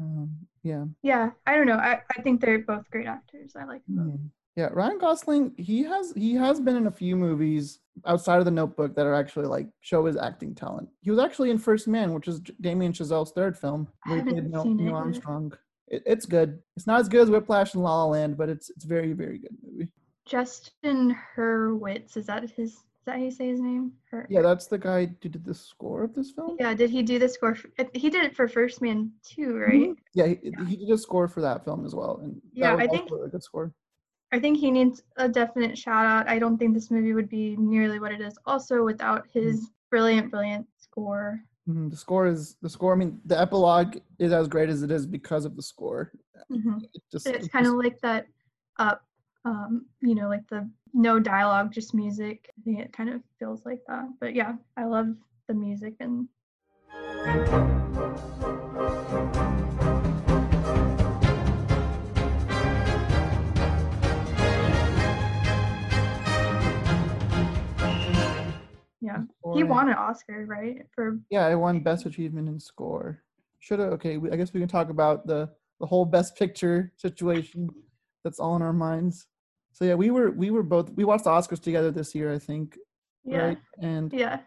[0.00, 0.84] Um, yeah.
[1.02, 1.30] yeah.
[1.46, 1.76] I don't know.
[1.76, 3.52] I, I think they're both great actors.
[3.56, 4.20] I like them both.
[4.20, 4.30] Mm.
[4.54, 8.50] Yeah, Ryan Gosling, he has he has been in a few movies outside of the
[8.50, 10.90] Notebook that are actually like show his acting talent.
[11.00, 14.30] He was actually in First Man, which is Damien Chazelle's third film, I where he
[14.30, 14.94] played Neil, Neil.
[14.94, 15.54] Armstrong.
[15.88, 16.58] It, it's good.
[16.76, 19.38] It's not as good as Whiplash and La La Land, but it's it's very very
[19.38, 19.88] good movie.
[20.26, 22.76] Justin Hurwitz is that his?
[23.02, 23.90] Is that how you say his name?
[24.12, 24.28] Her.
[24.30, 26.56] Yeah, that's the guy who did the score of this film.
[26.60, 26.72] Yeah.
[26.72, 27.56] Did he do the score?
[27.56, 29.72] For, he did it for First Man too, right?
[29.90, 29.96] Mhm.
[30.14, 30.38] Yeah, he,
[30.68, 33.42] he did a score for that film as well, and Yeah, I think- a good
[33.42, 33.72] score.
[34.30, 36.28] I think he needs a definite shout out.
[36.28, 40.30] I don't think this movie would be nearly what it is also without his brilliant,
[40.30, 41.40] brilliant score.
[41.68, 42.92] Mhm, The score is the score.
[42.92, 46.12] I mean, the epilogue is as great as it is because of the score.
[46.52, 46.84] Mhm.
[46.94, 48.26] It just, It's it kind of like that
[48.78, 49.02] up,
[49.44, 52.50] um, you know, like the no dialogue, just music.
[52.58, 54.08] I think it kind of feels like that.
[54.20, 55.08] But yeah, I love
[55.48, 56.28] the music and.
[69.00, 69.22] Yeah,
[69.54, 70.86] he won an Oscar, right?
[70.94, 73.22] For yeah, I won Best Achievement in Score.
[73.58, 74.18] Should have okay.
[74.30, 75.50] I guess we can talk about the
[75.80, 77.68] the whole Best Picture situation
[78.22, 79.26] that's all in our minds.
[79.72, 82.38] So yeah, we were we were both we watched the Oscars together this year, I
[82.38, 82.78] think,
[83.24, 83.58] yeah, right?
[83.80, 84.40] And yeah.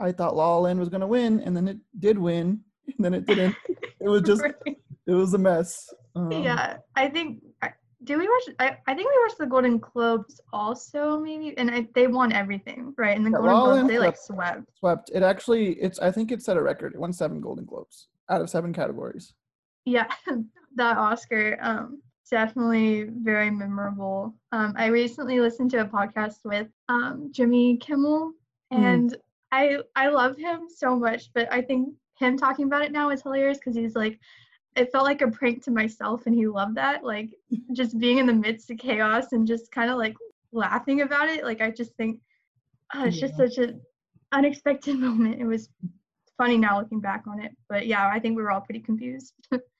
[0.00, 2.60] I thought La La Land was gonna win, and then it did win,
[2.96, 3.54] and then it didn't.
[4.00, 4.76] it was just Right.
[5.06, 5.88] it was a mess.
[6.16, 7.42] Um, yeah, I think.
[8.04, 8.56] Do we watch?
[8.58, 12.92] I, I think we watched the Golden Globes also, maybe, and I, they won everything,
[12.98, 13.16] right?
[13.16, 14.26] And the Yeah, Golden La Globes, they like swept.
[14.26, 14.78] swept.
[14.80, 15.10] Swept.
[15.14, 16.94] It actually, it's I think it set a record.
[16.94, 19.32] It won seven Golden Globes out of seven categories.
[19.84, 20.08] Yeah,
[20.74, 24.34] that Oscar, um, definitely very memorable.
[24.52, 28.32] Um, I recently listened to a podcast with um Jimmy Kimmel,
[28.72, 28.78] Mm.
[28.78, 29.16] and
[29.52, 33.22] I I love him so much, but I think him talking about it now is
[33.22, 34.18] hilarious because he's like,
[34.76, 37.30] it felt like a prank to myself, and he loved that, like
[37.72, 40.16] just being in the midst of chaos and just kind of like
[40.52, 41.44] laughing about it.
[41.44, 42.20] Like I just think,
[42.94, 43.80] oh, it's just such an
[44.32, 45.40] unexpected moment.
[45.40, 45.68] It was
[46.38, 49.34] funny now looking back on it, but yeah, I think we were all pretty confused.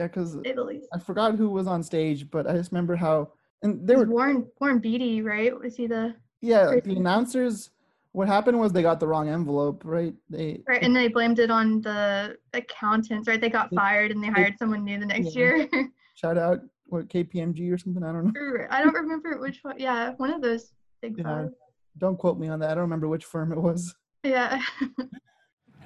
[0.00, 0.88] Yeah, because say the least.
[0.94, 3.32] I forgot who was on stage, but I just remember how
[3.62, 5.56] and they was were Warren Warren Beatty, right?
[5.58, 7.68] Was he the yeah the announcers.
[8.12, 10.14] What happened was they got the wrong envelope, right?
[10.30, 10.82] They right?
[10.82, 13.38] And they blamed it on the accountants, right?
[13.40, 13.78] They got Yeah.
[13.78, 15.42] fired and they hired someone new the next Yeah.
[15.42, 15.68] year.
[16.14, 18.02] shout out what KPMG or something.
[18.02, 18.66] I don't know.
[18.70, 19.78] I don't remember which one.
[19.78, 21.24] Yeah, one of those big Yeah.
[21.24, 21.50] five.
[21.98, 22.70] Don't quote me on that.
[22.70, 23.94] I don't remember which firm it was.
[24.24, 24.62] Yeah.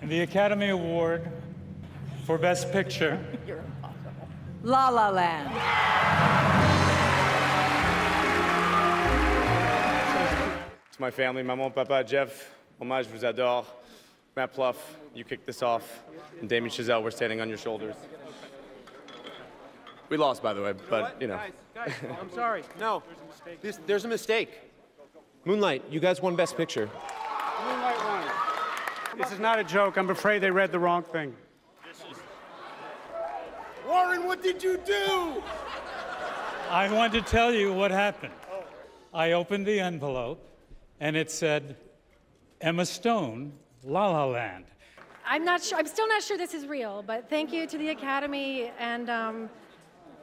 [0.03, 1.31] And the Academy Award
[2.27, 3.19] for Best Picture
[4.65, 5.51] La La Land.
[10.93, 13.67] To my family, maman, papa, Jeff, hommage, vous adore.
[14.35, 14.77] Marc Platt,
[15.15, 16.03] you kicked this off.
[16.41, 17.95] And Damien Chazelle, we're standing on your shoulders.
[20.09, 21.39] We lost, by the way, but, you know.
[21.75, 22.63] Guys, I'm sorry.
[22.81, 23.03] No,
[23.61, 24.49] this, there's a mistake.
[25.45, 26.89] Moonlight, you guys won Best Picture.
[27.67, 29.19] Moonlight won.
[29.19, 29.99] This is not a joke.
[29.99, 31.37] I'm afraid they read the wrong thing.
[33.95, 35.41] Warren, what did you do?
[36.69, 38.35] I want to tell you what happened.
[39.15, 40.41] I opened the envelope
[40.99, 41.77] and it said
[42.61, 43.53] Emma Stone,
[43.85, 44.65] La La Land.
[45.25, 45.79] I'm not sure.
[45.79, 49.49] I'm still not sure this is real, but thank you to the Academy, and um,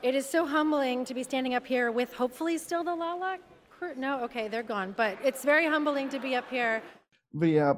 [0.03, 3.37] it is so humbling to be standing up here with hopefully still the La La
[3.69, 3.95] crew.
[3.95, 6.83] No, okay, they're gone, but it's very humbling to be up here.
[7.33, 7.75] But yeah,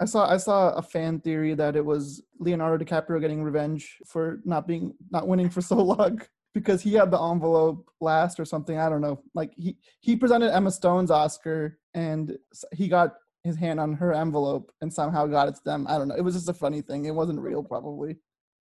[0.00, 4.40] I saw I saw a fan theory that it was Leonardo DiCaprio getting revenge for
[4.44, 6.20] not being not winning for so long
[6.52, 8.78] because he had the envelope last or something.
[8.78, 9.20] I don't know.
[9.34, 12.36] Like he he presented Emma Stone's Oscar and
[12.72, 15.86] he got his hand on her envelope and somehow got it to them.
[15.88, 16.16] I don't know.
[16.16, 17.04] It was just a funny thing.
[17.04, 18.16] It wasn't real, probably.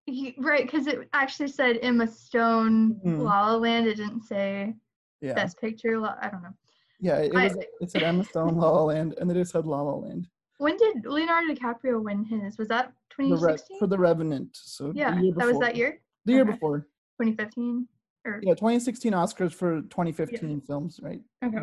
[0.06, 3.24] He, right, because it actually said Emma Stone, Mhm.
[3.24, 3.88] La La Land.
[3.88, 4.76] It didn't say
[5.22, 5.98] Yeah, Best Picture.
[5.98, 6.54] La- I don't know.
[7.00, 7.20] yeah.
[7.20, 7.56] It, was.
[7.80, 10.28] It said Emma Stone, La La Land, and then it said La La Land.
[10.58, 12.58] When did Leonardo DiCaprio win his?
[12.58, 13.80] Was that The Re- 2016?
[13.80, 14.50] for the Revenant.
[14.54, 16.00] So yeah, that was that year.
[16.26, 16.52] The year Okay.
[16.52, 16.80] before.
[17.22, 17.88] 2015.
[18.26, 21.22] Or Yeah, 2016 Oscars for 2015 films, right?
[21.44, 21.58] okay.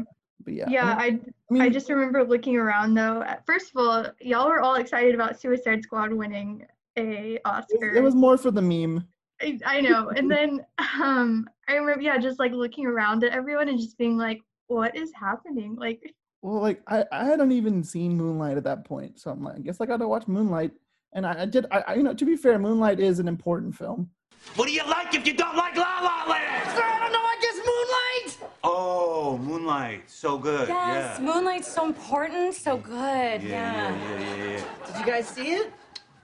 [0.44, 0.68] But yeah.
[0.68, 3.22] Yeah, I mean- I I mean, I just remember looking around though.
[3.22, 7.92] at- First of all, y'all were all excited about Suicide Squad winning a Oscar.
[7.94, 9.06] it was more for the meme.
[9.40, 10.10] I, I know.
[10.10, 10.64] And then
[11.02, 14.94] um I remember yeah, just like looking around at everyone and just being like, what
[14.96, 15.76] is happening?
[15.76, 19.56] Like Well, like I, I hadn't even seen Moonlight at that point, so I'm like,
[19.56, 20.72] I guess I got to watch Moonlight.
[21.12, 21.66] And I, I did.
[21.70, 24.08] I, I, you know, to be fair, Moonlight is an important film.
[24.56, 26.70] What do you like if you don't like La La Land?
[26.70, 27.18] Sir, I don't know.
[27.18, 27.56] I guess
[28.40, 28.52] Moonlight.
[28.64, 30.68] Oh, Moonlight, so good.
[30.68, 31.24] Yes, yeah.
[31.24, 33.42] Moonlight's so important, so good.
[33.42, 33.96] Yeah, Yeah.
[33.96, 34.64] yeah, yeah, yeah, yeah.
[34.86, 35.72] Did you guys see it?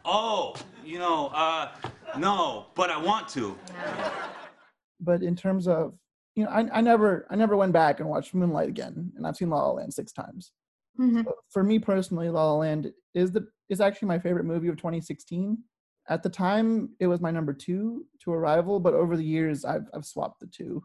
[0.04, 1.68] Oh, you know, uh,
[2.16, 3.58] no, but I want to.
[5.00, 5.94] But in terms of,
[6.36, 9.36] you know, I, I never, I never went back and watched Moonlight again, and I've
[9.36, 10.52] seen La La Land six times.
[11.00, 11.24] mhm.
[11.24, 14.76] But for me personally, La La Land is the is actually my favorite movie of
[14.76, 15.58] 2016.
[16.08, 19.86] At the time, it was my number two to Arrival, but over the years, I've
[19.94, 20.84] I've swapped the two.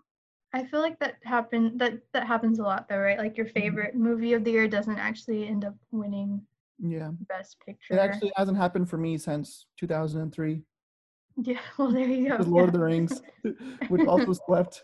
[0.53, 3.17] I feel like that happen that that happens a lot though, right?
[3.19, 6.41] Like your favorite movie of the year doesn't actually end up winning
[6.79, 7.93] Yeah, Best Picture.
[7.95, 10.63] it actually hasn't happened for me since 2003
[11.43, 12.37] Yeah, well there you go.
[12.43, 13.21] Lord of the Rings,
[13.89, 14.83] which also swept.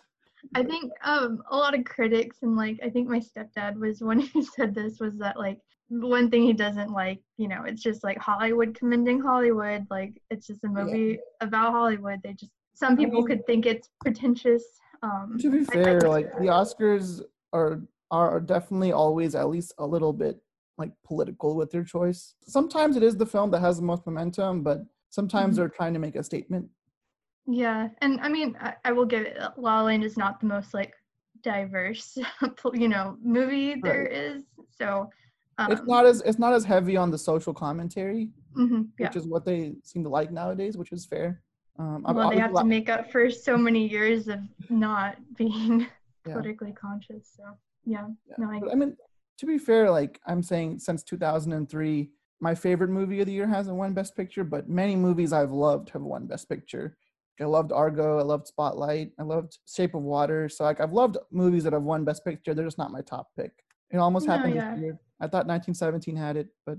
[0.56, 4.20] I think um a lot of critics and like I think my stepdad was one
[4.20, 8.04] who said this was that like one thing he doesn't like, you know, it's just
[8.04, 12.20] like Hollywood commending Hollywood, like it's just a movie about Hollywood.
[12.24, 14.64] They just some people could think it's pretentious.
[15.02, 16.10] Um To be I- I fair, disagree.
[16.10, 17.22] like the Oscars
[17.54, 20.40] are are definitely always at least a little bit
[20.78, 22.36] like political with their choice.
[22.44, 25.58] Sometimes it is the film that has the most momentum, but sometimes Mhm.
[25.58, 26.70] they're trying to make a statement.
[27.48, 29.38] Yeah, and I mean, I, I will give it.
[29.40, 30.94] La La Land is not the most like
[31.42, 32.18] diverse,
[32.74, 34.12] you know, movie there Right.
[34.12, 34.44] is.
[34.78, 35.10] So,
[35.70, 39.08] it's Um, not as it's not as heavy on the social commentary, mhm, yeah.
[39.08, 41.42] which is what they seem to like nowadays, which is fair.
[41.80, 45.88] Um, well, they have to make up for so many years of not being
[46.26, 46.34] Yeah.
[46.34, 47.32] politically conscious.
[47.38, 47.44] So
[47.86, 48.08] yeah,
[48.38, 48.98] no, I, But I mean,
[49.38, 52.10] to be fair, like I'm saying, since 2003,
[52.42, 55.90] my favorite movie of the year hasn't won Best Picture, but many movies I've loved
[55.92, 56.98] have won Best Picture.
[57.40, 60.50] I loved Argo, I loved Spotlight, I loved Shape of Water.
[60.50, 62.54] So like I've loved movies that have won Best Picture.
[62.54, 63.52] They're just not my top pick.
[63.92, 64.72] It almost No, happened yeah.
[64.72, 65.00] this year.
[65.20, 66.78] I thought 1917 had it, but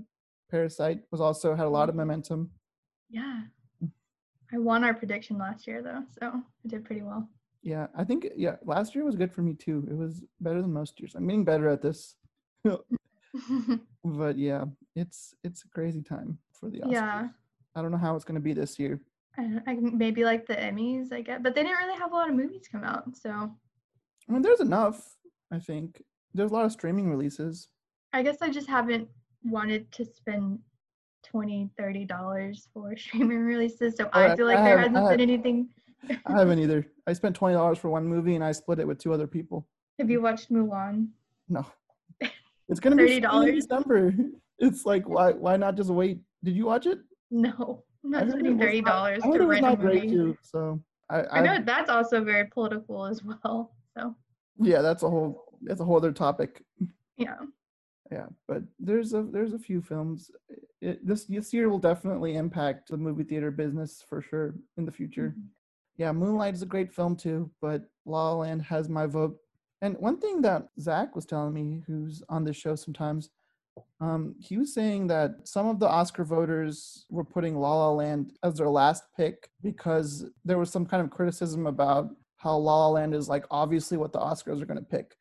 [0.51, 1.99] Parasite was also had a lot of mm-hmm.
[1.99, 2.51] momentum.
[3.09, 3.41] yeah.
[3.83, 3.91] Mm.
[4.53, 7.27] I won our prediction last year though, so I did pretty well.
[7.61, 9.85] Yeah, I think yeah, last year was good for me too.
[9.89, 11.13] It was better than most years.
[11.15, 12.15] I'm getting better at this.
[14.03, 14.63] but yeah,
[14.95, 16.91] it's it's a crazy time for the Oscars.
[16.93, 17.27] Yeah.
[17.75, 18.99] I don't know how it's going to be this year.
[19.39, 22.15] I, don't- I maybe like the Emmys, I guess, but they didn't really have a
[22.15, 25.15] lot of movies come out, so I mean, there's enough.
[25.51, 27.69] I think there's a lot of streaming releases.
[28.13, 29.07] I guess I just haven't
[29.43, 30.59] wanted to spend
[31.25, 35.09] 20 30 dollars for streaming releases so Oh, i feel like I there hasn't I
[35.17, 35.67] been anything
[36.25, 36.85] I haven't either.
[37.07, 39.67] I spent twenty dollars for one movie and I split it with two other people.
[39.99, 41.07] have you watched mulan
[41.49, 41.65] No,
[42.69, 43.55] it's gonna be free in $30?
[43.55, 44.13] December.
[44.59, 46.19] It's like why why not just wait?
[46.43, 46.99] Did you watch it?
[47.31, 50.37] no i'm not spending was 30 not- dollars I to rent a movie.
[50.41, 54.15] So I i know that's also very political as well so
[54.61, 56.61] yeah, that's a whole that's a whole other topic.
[57.17, 57.37] yeah
[58.11, 60.31] Yeah, but there's a there's a few films.
[60.81, 64.91] It, this this year will definitely impact the movie theater business for sure in the
[64.91, 65.29] future.
[65.29, 65.47] Mm-hmm.
[65.95, 69.37] Yeah, Moonlight is a great film too, but La La Land has my vote.
[69.81, 73.29] And one thing that Zach was telling me, who's on this show sometimes,
[73.99, 78.33] um, he was saying that some of the Oscar voters were putting La La Land
[78.43, 82.89] as their last pick because there was some kind of criticism about how La La
[82.89, 85.15] Land is like obviously what the Oscars are going to pick,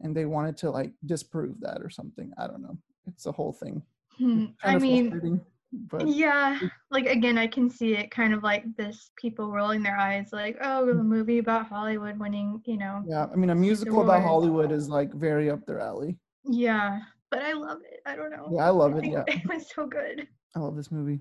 [0.00, 2.32] and they wanted to like disprove that or something.
[2.38, 2.78] I don't know.
[3.06, 3.82] It's a whole thing.
[4.18, 5.40] Hmm, i mean
[5.72, 6.58] but yeah
[6.90, 10.58] like again i can see it kind of like this people rolling their eyes like
[10.62, 14.22] oh a movie about hollywood winning you know yeah, I mean, a musical about.
[14.22, 16.18] Hollywood is like very up their alley.
[16.44, 19.04] yeah but i love it i don't know Yeah, I love it.
[19.04, 21.20] Yeah, it was so good I love this movie.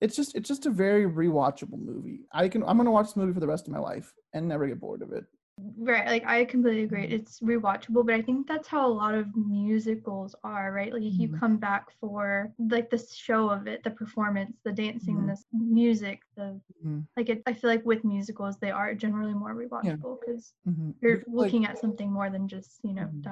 [0.00, 2.20] It's just it's just a very rewatchable movie.
[2.32, 4.66] I can I'm gonna watch this movie for the rest of my life and never
[4.66, 5.24] get bored of it.
[5.76, 7.04] Right, like I completely agree.
[7.04, 7.14] Mm-hmm.
[7.16, 10.92] It's rewatchable, but I think that's how a lot of musicals are, right?
[10.94, 11.38] Like you Mhm.
[11.38, 15.26] come back for like the show of it, the performance, the dancing, Mhm.
[15.28, 17.06] the music, the Mhm.
[17.18, 17.28] like.
[17.28, 20.94] It, I feel like with musicals, they are generally more rewatchable because Mhm.
[21.02, 23.22] you're Because, like- looking at something more than just you know Mhm.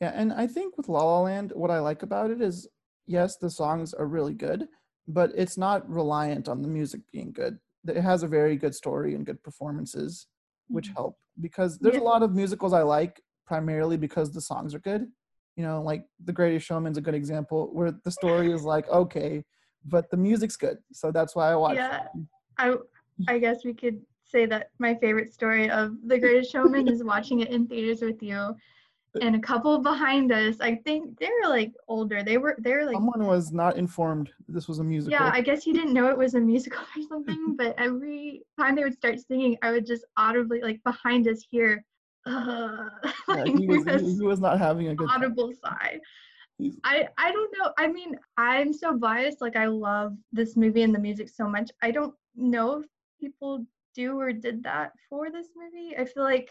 [0.00, 2.68] Yeah, and I think with La La Land, what I like about it is
[3.06, 4.68] yes, the songs are really good,
[5.06, 7.58] but it's not reliant on the music being good.
[7.86, 10.26] It has a very good story and good performances,
[10.68, 10.94] which mm-hmm.
[10.94, 12.00] help because there's Yeah.
[12.00, 15.10] a lot of musicals I like primarily because the songs are good.
[15.56, 19.44] You know, like The Greatest Showman's a good example where the story is like okay,
[19.84, 21.76] but the music's good, so that's why I watch.
[21.76, 22.06] Yeah,
[22.58, 22.76] I
[23.28, 27.40] I guess we could say that my favorite story of The Greatest Showman is watching
[27.40, 28.56] it in theaters with you.
[29.20, 32.22] And a couple behind us, I think they're like older.
[32.22, 35.12] They were they were like Someone was not informed this was a musical.
[35.12, 38.74] Yeah, I guess he didn't know it was a musical or something, but every time
[38.74, 41.84] they would start singing, I would just audibly, like behind us, hear,
[42.26, 45.22] uh, Yeah, like, he was he, he was not having a good time.
[45.22, 46.00] audible sigh.
[46.84, 47.72] I, I don't know.
[47.78, 49.40] I mean, I'm so biased.
[49.40, 51.70] Like, I love this movie and the music so much.
[51.82, 52.86] I don't know if
[53.20, 55.96] people do or did that for this movie.
[55.96, 56.50] I feel like,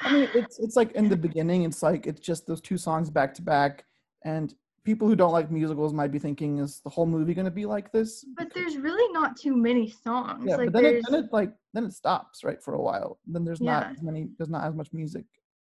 [0.00, 3.10] I mean, it's it's like in the beginning, it's like it's just those two songs
[3.10, 3.84] back to back,
[4.24, 7.50] and people who don't like musicals might be thinking, is the whole movie going to
[7.50, 8.24] be like this?
[8.36, 10.44] but there's really not too many songs.
[10.46, 13.18] Yeah, like, but then it, then it like then it stops right for a while.
[13.26, 14.28] Then there's not as many.
[14.38, 15.24] There's not as much music.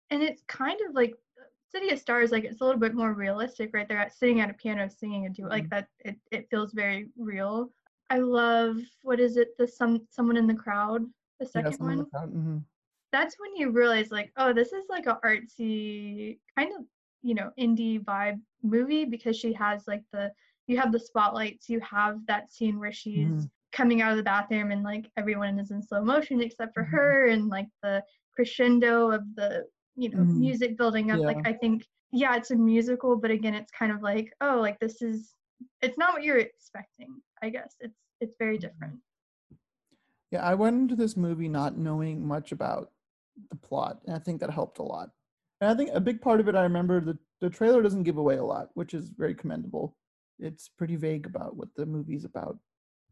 [0.10, 1.14] and it's kind of like
[1.72, 3.88] City of Stars, like it's a little bit more realistic, right?
[3.88, 5.88] They're at, sitting at a piano singing a duet, like that.
[6.00, 7.72] It, it feels very real.
[8.10, 9.58] I love what is it?
[9.58, 11.02] The some someone in the crowd,
[11.40, 11.98] the Yeah, second in one.
[11.98, 12.64] the crowd, mhm.
[13.14, 16.84] That's when you realize, like, oh, this is like a artsy kind of
[17.22, 20.30] you know indie vibe movie because she has like the
[20.68, 23.50] you have the spotlights, you have that scene where she's Mhm.
[23.72, 26.92] coming out of the bathroom and like everyone is in slow motion except for Mhm.
[26.92, 28.04] her and like the
[28.36, 30.40] crescendo of the you know Mhm.
[30.40, 34.02] music building up like i think yeah it's a musical but again it's kind of
[34.04, 35.36] like oh like this is
[35.82, 38.68] it's not what you're expecting i guess it's it's very Mm-hmm.
[38.68, 39.00] different
[40.32, 42.92] Yeah, I went into this movie not knowing much about
[43.50, 45.10] the plot, and I think that helped a lot.
[45.62, 48.18] And I think a big part of it, I remember the the trailer doesn't give
[48.18, 49.98] away a lot, which is very commendable.
[50.40, 52.58] It's pretty vague about what the movie's about.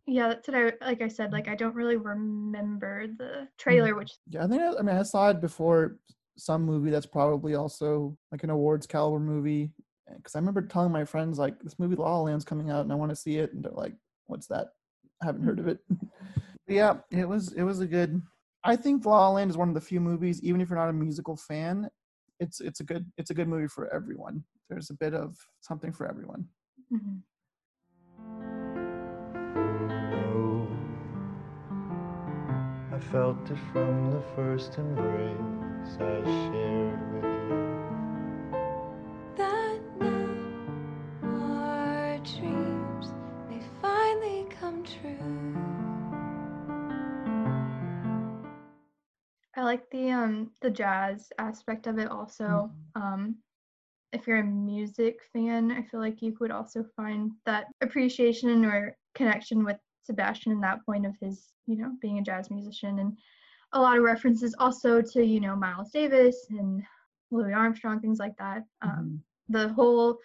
[0.08, 3.48] yeah that's what i like i said like i don't really remember the Mm-hmm.
[3.60, 5.98] trailer which Yeah, I think I, I mean I saw it before
[6.38, 9.72] some movie that's probably also like an awards caliber movie
[10.18, 12.92] because I remember telling my friends like this movie La La Land's coming out and
[12.92, 13.94] I want to see it, and they're like,
[14.28, 14.68] "What's that?
[15.22, 15.80] I haven't heard of it."
[16.68, 18.22] But yeah, it was it was a good.
[18.64, 20.90] I think La La Land is one of the few movies, even if you're not
[20.90, 21.90] a musical fan,
[22.40, 24.44] it's it's a good it's a good movie for everyone.
[24.70, 26.48] There's a bit of something for everyone.
[26.94, 27.22] Mhm.
[30.14, 30.68] Oh,
[32.96, 37.31] I felt it from the first embrace I shared with
[49.72, 52.70] like the um the jazz aspect of it also.
[52.96, 53.38] Um
[54.12, 58.98] if you're a music fan, I feel like you could also find that appreciation or
[59.16, 63.18] connection with Sebastian in that point of his, you know, being a jazz musician and
[63.72, 66.84] a lot of references also to, you know, Miles Davis and
[67.32, 68.66] Louis Armstrong, things like that.
[68.82, 70.18] Um, the whole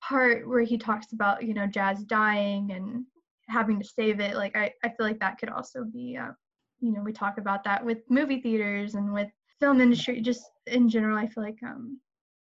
[0.00, 3.04] part where he talks about, you know, jazz dying and
[3.48, 6.32] having to save it, like I, I feel like that could also be uh,
[6.80, 9.28] you know, we talk about that with movie theaters and with
[9.60, 12.00] film industry, just in general, I feel like um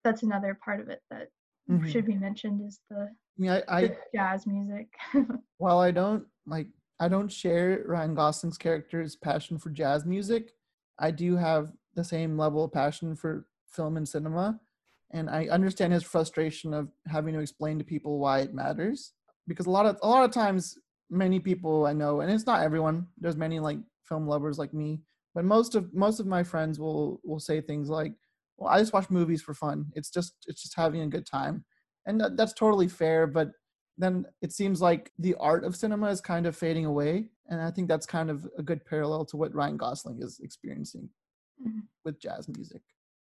[0.04, 1.30] that's another part of it that
[1.70, 1.88] Mhm.
[1.88, 4.88] should be mentioned is the, I mean, I, the jazz music.
[5.58, 6.68] while I don't like
[7.00, 10.54] I don't share Ryan Gosling's character's passion for jazz music,
[10.98, 14.60] I do have the same level of passion for film and cinema.
[15.12, 19.14] And I understand his frustration of having to explain to people why it matters.
[19.48, 20.78] Because a lot of a lot of times
[21.10, 23.80] many people I know, and it's not everyone, there's many like
[24.10, 25.02] film lovers like me,
[25.36, 28.14] but most of most of my friends will will say things like,
[28.58, 29.92] Well, I just watch movies for fun.
[29.96, 31.66] It's just it's just having a good time.
[32.06, 33.52] And that, that's totally fair, but
[33.98, 37.70] then it seems like the art of cinema is kind of fading away and i
[37.72, 41.10] think that's kind of a good parallel to what ryan gosling is experiencing
[41.66, 41.88] Mhm.
[42.06, 42.82] with jazz music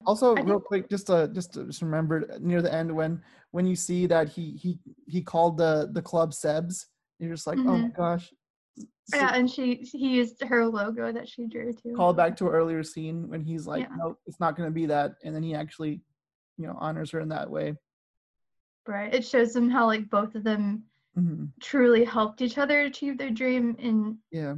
[0.05, 3.21] also real quick just to just to just remember near the end when
[3.51, 6.87] when you see that he he he called the the club sebs
[7.19, 8.33] you're just like oh my Mhm.
[8.77, 8.85] Gosh
[9.21, 11.93] yeah, and she he used her logo that she drew too.
[11.95, 13.95] call back to an earlier scene when he's like Yeah.
[13.97, 16.01] no it's not going to be that and then he actually
[16.57, 17.75] you know honors her in that way
[18.85, 19.13] Right.
[19.13, 20.83] It shows them how like both of them
[21.17, 21.51] Mhm.
[21.61, 24.55] truly helped each other achieve their dream in yeah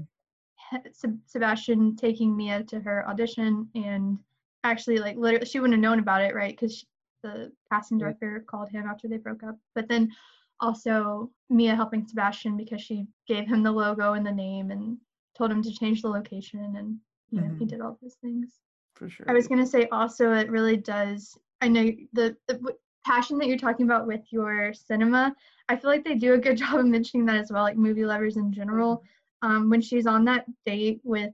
[0.93, 4.18] Seb- Sebastian taking Mia to her audition and
[4.63, 6.84] actually like literally she wouldn't have known about it right because
[7.22, 8.18] the casting Right.
[8.20, 10.11] director called him after they broke up but then
[10.60, 14.97] also Mia helping Sebastian because she gave him the logo and the name and
[15.38, 16.97] told him to change the location and
[17.32, 17.70] you know he Mhm.
[17.70, 18.60] did all those things
[18.93, 21.38] for sure I was gonna say also it really does.
[21.62, 22.76] I know the the
[23.06, 25.36] passion that you're talking about with your cinema.
[25.70, 28.06] I feel like they do a good job of mentioning that as well, like movie
[28.06, 29.03] lovers in general.
[29.41, 31.32] Um, when she's on that date with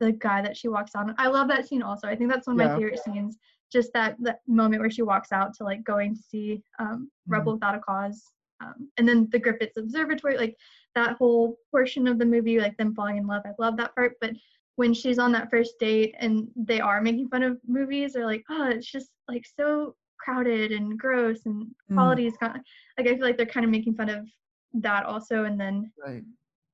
[0.00, 2.06] the guy that she walks on, I love that scene also.
[2.06, 3.38] I think that's one of my favorite scenes.
[3.72, 7.54] Just that that moment where she walks out to like going to see um, Rebel
[7.54, 8.22] Without a Cause,
[8.60, 10.56] um, and then the Griffiths Observatory, like
[10.94, 13.42] that whole portion of the movie, like them falling in love.
[13.44, 14.32] I love that part, but
[14.76, 18.44] when she's on that first date and they are making fun of movies they're like
[18.48, 21.96] oh it's just like so crowded and gross and Mhm.
[21.96, 22.62] quality is gone.
[22.96, 24.28] Like i feel like they're kind of making fun of
[24.74, 25.44] that also.
[25.44, 26.22] And then right.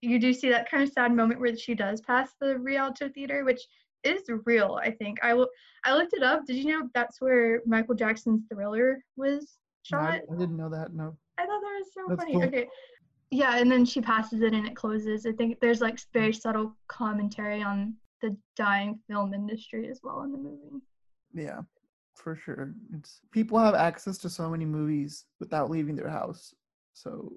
[0.02, 3.42] you do see that kind of sad moment where she does pass the rialto theater
[3.44, 3.62] which
[4.02, 5.18] is real i think.
[5.22, 5.48] I will
[5.86, 6.44] i looked it up.
[6.46, 9.56] Did you know that's where michael jackson's thriller was
[9.90, 10.14] No, shot?
[10.14, 12.32] I, I didn't know that no I thought that was so That's funny.
[12.32, 12.44] cool.
[12.44, 12.68] Okay.
[13.30, 15.26] Yeah, and then she passes it and it closes.
[15.26, 20.32] I think there's like very subtle commentary on the dying film industry as well in
[20.32, 20.80] the movie.
[21.34, 21.62] Yeah,
[22.14, 22.74] for sure.
[22.94, 26.54] It's people have access to so many movies without leaving their house.
[26.92, 27.32] So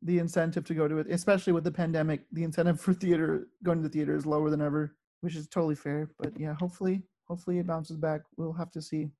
[0.00, 3.78] the incentive to go to it, especially with the pandemic, the incentive for theater going
[3.78, 6.10] to the theater is lower than ever, which is totally fair.
[6.18, 8.22] But yeah, hopefully, hopefully it bounces back.
[8.36, 9.10] We'll have to see.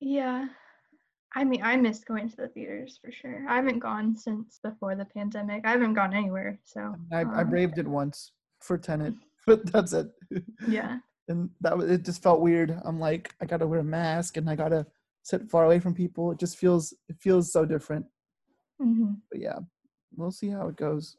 [0.00, 0.46] Yeah.
[1.34, 3.44] I mean, I missed going to the theaters for sure.
[3.48, 5.62] I haven't gone since before the pandemic.
[5.64, 6.58] I haven't gone anywhere.
[6.64, 9.14] So, I, I um, braved it once for Tenet,
[9.46, 10.08] but that's it.
[10.66, 10.98] yeah.
[11.28, 12.04] and that was it.
[12.04, 12.78] Just felt weird.
[12.84, 14.86] I'm like, I gotta wear a mask and I gotta
[15.22, 16.32] sit far away from people.
[16.32, 18.06] It just feels it feels so different.
[18.78, 19.58] hmm but yeah,
[20.16, 21.16] we'll see how it goes.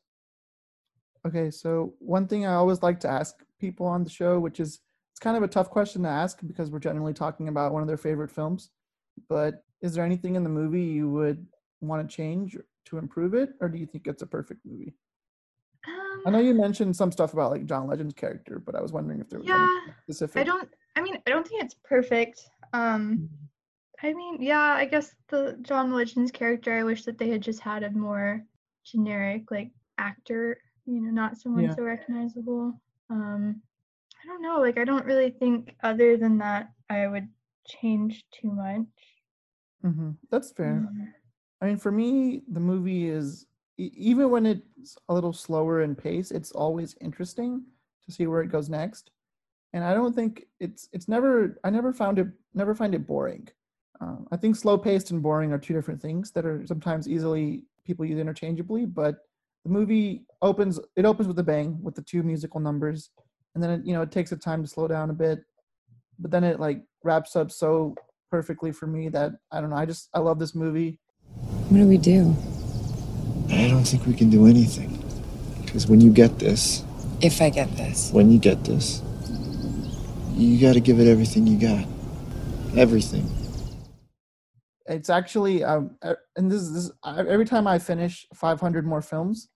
[1.25, 4.79] Okay, so one thing I always like to ask people on the show, which is
[5.11, 7.87] it's kind of a tough question to ask because we're generally talking about one of
[7.87, 8.71] their favorite films,
[9.29, 11.45] but is there anything in the movie you would
[11.81, 14.93] want to change to improve it, or do you think it's a perfect movie?
[16.25, 19.19] I know you mentioned some stuff about like John Legend's character, but I was wondering
[19.19, 19.67] if there was Yeah.
[20.03, 20.41] specific.
[20.41, 22.47] I don't I mean, I don't think it's perfect.
[22.73, 23.29] Um
[24.03, 27.59] I mean, yeah, I guess the John Legend's character, I wish that they had just
[27.59, 28.43] had a more
[28.83, 31.75] generic like actor, you know, not someone Yeah.
[31.75, 32.79] so recognizable.
[33.09, 33.61] Um
[34.23, 37.27] I don't know, like I don't really think other than that I would
[37.65, 38.85] change too much.
[39.81, 40.87] Hmm That's fair.
[40.87, 41.07] Mm.
[41.61, 43.45] I mean, for me, the movie is
[43.77, 47.63] even when it's a little slower in pace, it's always interesting
[48.05, 49.11] to see where it goes next.
[49.73, 53.47] And I don't think it's it's never I never found it never find it boring.
[54.01, 57.63] Um, I think slow paced and boring are two different things that are sometimes easily
[57.85, 58.85] people use interchangeably.
[58.85, 59.17] But
[59.63, 63.11] the movie opens it opens with a bang with the two musical numbers,
[63.55, 65.43] and then it, you know it takes a time to slow down a bit,
[66.19, 67.95] but then it like wraps up so
[68.31, 70.99] perfectly for me that I don't know I just I love this movie.
[71.69, 72.35] What do we do?
[73.51, 74.97] I don't think we can do anything.
[75.63, 76.83] Because when you get this,
[77.21, 78.11] If I get this.
[78.11, 79.01] when you get this,
[80.33, 81.85] you got to give it everything you got.
[82.77, 83.27] Everything.
[84.87, 85.95] it's actually um
[86.37, 89.47] and this is every time i finish 500 more films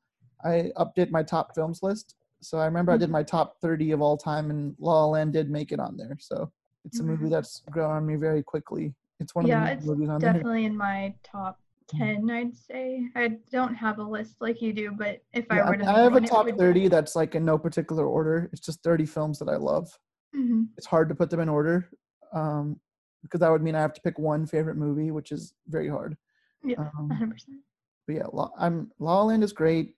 [0.45, 4.01] i update my top films list so i remember i did my top 30 of
[4.01, 6.51] all time and la La land did make it on there so
[6.86, 9.86] it's a movie that's grown on me very quickly it's one of yeah, the it's
[9.86, 12.29] movies on there definitely in my top ten.
[12.29, 15.77] I'd say I don't have a list like you do, but if Yeah, I were
[15.77, 18.83] to, I, have a top would- 30 that's like in no particular order it's just
[18.83, 19.88] 30 films that i love
[20.36, 20.67] Mhm.
[20.77, 21.89] it's hard to put them in order
[22.33, 22.79] um
[23.23, 26.17] because that would mean i have to pick one favorite movie which is very hard
[26.63, 27.61] Yeah, Um, 100%.
[28.07, 29.95] but yeah, La- I'm La La Land is great.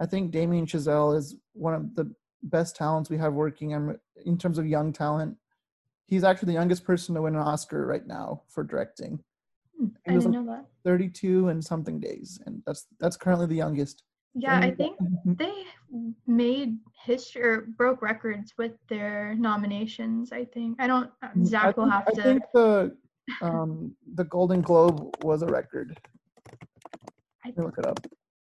[0.00, 2.06] I think Damien Chazelle is one of the
[2.44, 5.36] best talents we have working on in terms of young talent.
[6.06, 9.20] He's actually the youngest person to win an Oscar right now for directing.
[9.78, 10.66] Hmm, I didn't like know that.
[10.84, 14.02] 32 and something days, and that's that's currently the youngest.
[14.34, 15.64] Yeah, I think they
[16.26, 20.32] made history or broke records with their nominations.
[20.32, 21.10] I think I don't.
[21.22, 22.20] uh, Mm, I Zach will think- have to.
[22.20, 22.96] I think the
[23.42, 25.98] um the Golden Globe was a record.
[27.46, 28.00] Let me look it up.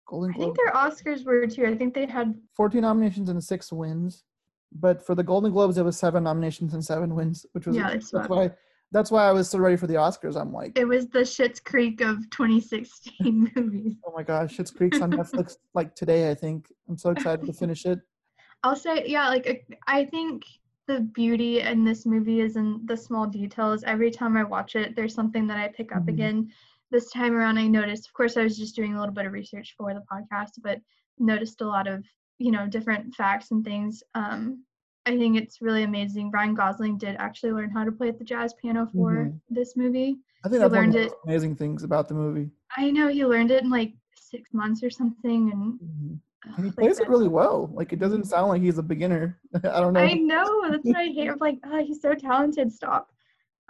[0.06, 0.56] Golden I think Globe.
[0.56, 1.66] their Oscars were too.
[1.66, 4.24] I think they had 14 nominations and six wins.
[4.72, 7.90] But for the Golden Globes, it was seven nominations and seven wins, which was Yeah,
[7.90, 8.50] that's why
[8.92, 10.40] that's why I was so ready for the Oscars.
[10.40, 13.94] I'm like, it was the Schitt's Creek of 2016 movies.
[14.06, 16.30] oh my gosh, Schitt's Creek's on Netflix like today.
[16.30, 18.00] I think I'm so excited to finish it.
[18.62, 20.44] I'll say, yeah, like uh, I think
[20.86, 23.84] the beauty in this movie is in the small details.
[23.84, 26.08] Every time I watch it, there's something that I pick up Mhm.
[26.08, 26.52] again.
[26.90, 29.32] This time around, I noticed, of course, I was just doing a little bit of
[29.32, 30.80] research for the podcast, but
[31.18, 32.04] noticed a lot of,
[32.40, 34.02] you know, different facts and things.
[34.14, 34.64] Um,
[35.06, 36.30] I think it's really amazing.
[36.30, 39.40] Ryan Gosling did actually learn how to play the jazz piano for Mhm.
[39.50, 40.18] this movie.
[40.42, 41.12] I think he that's one of learned the it.
[41.24, 42.50] amazing things about the movie.
[42.76, 45.78] I know he learned it in like six months or something, and
[46.44, 47.70] And he like plays it really well.
[47.74, 49.38] Like it doesn't sound like he's a beginner.
[49.64, 50.00] I don't know.
[50.00, 50.70] I know.
[50.70, 51.28] That's what I hate.
[51.28, 52.72] I'm like, oh, he's so talented.
[52.72, 53.12] Stop.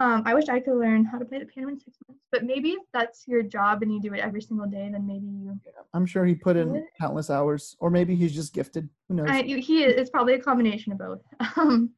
[0.01, 2.23] Um, I wish I could learn how to play the piano in six months.
[2.31, 5.27] But maybe if that's your job and you do it every single day, then maybe
[5.27, 5.59] you.
[5.93, 8.89] I'm sure he put in countless hours, or maybe he's just gifted.
[9.07, 9.27] Who knows?
[9.29, 9.93] I, he is.
[9.95, 11.21] It's probably a combination of both.
[11.57, 11.91] Um,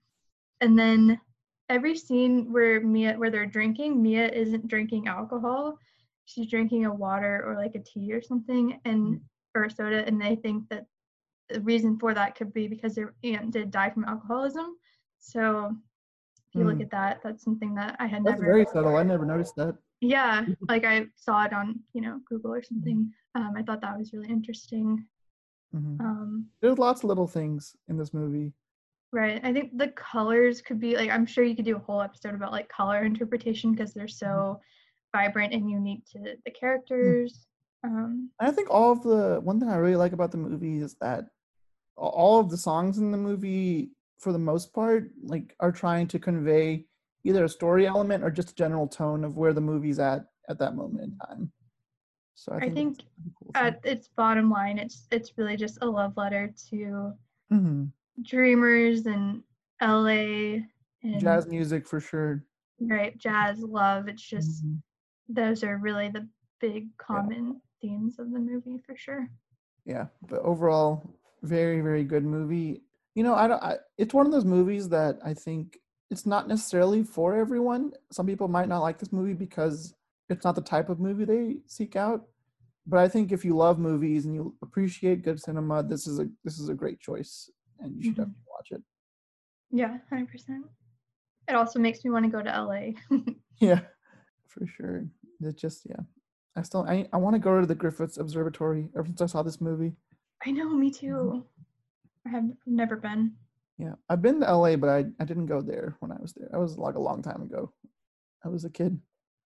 [0.59, 1.21] and then
[1.69, 5.77] every scene where Mia, where they're drinking, Mia isn't drinking alcohol.
[6.25, 9.21] She's drinking a water or like a tea or something, and
[9.55, 10.05] or a soda.
[10.05, 10.87] And they think that
[11.47, 14.75] the reason for that could be because their aunt did die from alcoholism.
[15.19, 15.73] So
[16.53, 16.81] if you look Hmm.
[16.83, 18.53] at that, that's something that I had That's never.
[18.53, 18.95] very subtle.
[18.95, 19.75] I never noticed that.
[20.01, 23.11] Yeah, like I saw it on you know Google or something.
[23.35, 25.05] Um, I thought that was really interesting.
[25.75, 25.99] Mhm.
[25.99, 28.53] Um, There's lots of little things in this movie.
[29.11, 29.39] Right.
[29.43, 32.35] I think the colors could be like I'm sure you could do a whole episode
[32.35, 34.59] about like color interpretation because they're so
[35.15, 37.47] vibrant and unique to the characters.
[37.83, 40.95] Um I think all of the one thing I really like about the movie is
[41.01, 41.25] that
[41.95, 46.19] all of the songs in the movie, for the most part, like are trying to
[46.19, 46.85] convey
[47.23, 50.59] either a story element or just a general tone of where the movie's at at
[50.59, 51.51] that moment in time.
[52.35, 52.99] So I I think, think
[53.55, 57.13] at its bottom line it's it's really just a love letter to
[57.51, 57.91] Mhm.
[58.21, 59.43] dreamers and
[59.81, 60.63] LA
[61.03, 62.43] and jazz music for sure.
[62.79, 64.07] right jazz love.
[64.07, 64.81] It's just Mhm.
[65.29, 66.27] those are really the
[66.59, 69.29] big common themes of the movie for sure.
[69.85, 71.03] Yeah, but overall,
[71.43, 72.83] very very good movie.
[73.15, 73.61] You know, I don't.
[73.63, 75.77] I, it's one of those movies that I think
[76.09, 77.91] it's not necessarily for everyone.
[78.11, 79.93] Some people might not like this movie because
[80.29, 82.25] it's not the type of movie they seek out.
[82.87, 86.27] But I think if you love movies and you appreciate good cinema, this is a
[86.43, 87.49] this is a great choice,
[87.79, 88.17] and you should Mhm.
[88.17, 88.83] definitely watch it.
[89.71, 90.65] Yeah, hundred percent.
[91.47, 92.93] It also makes me want to go to LA.
[93.59, 93.81] Yeah,
[94.47, 95.05] for sure.
[95.39, 96.01] It just yeah.
[96.55, 99.43] I still I I want to go to the Griffiths Observatory ever since I saw
[99.43, 99.93] this movie.
[100.45, 101.07] I know, me Mm-hmm.
[101.07, 101.45] too.
[102.25, 103.33] I have never been.
[103.77, 106.49] Yeah, I've been to LA, but I, I didn't go there when I was there.
[106.53, 107.71] I was like a long time ago.
[108.45, 108.99] I was a kid.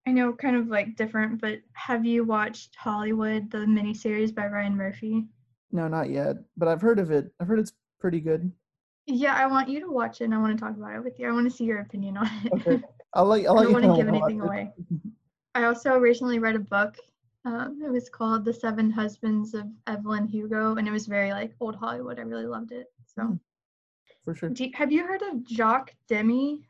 [0.05, 4.75] I know, kind of like different, but have you watched Hollywood, the miniseries by Ryan
[4.75, 5.25] Murphy?
[5.71, 7.31] No, not yet, but I've heard of it.
[7.39, 8.51] I've heard it's pretty good.
[9.05, 11.19] Yeah, I want you to watch it and I want to talk about it with
[11.19, 11.27] you.
[11.27, 12.53] I want to see your opinion on it.
[12.53, 12.81] Okay,
[13.13, 14.71] I'll let I'll I don't you want to give anything away.
[15.55, 16.95] I also recently read a book
[17.47, 21.53] Um, it was called The Seven Husbands of Evelyn Hugo, and it was very like
[21.61, 22.19] old Hollywood.
[22.19, 22.87] I really loved it.
[23.05, 23.39] So,
[24.25, 24.51] For sure.
[24.53, 26.67] You- have you heard of Jacques Demy?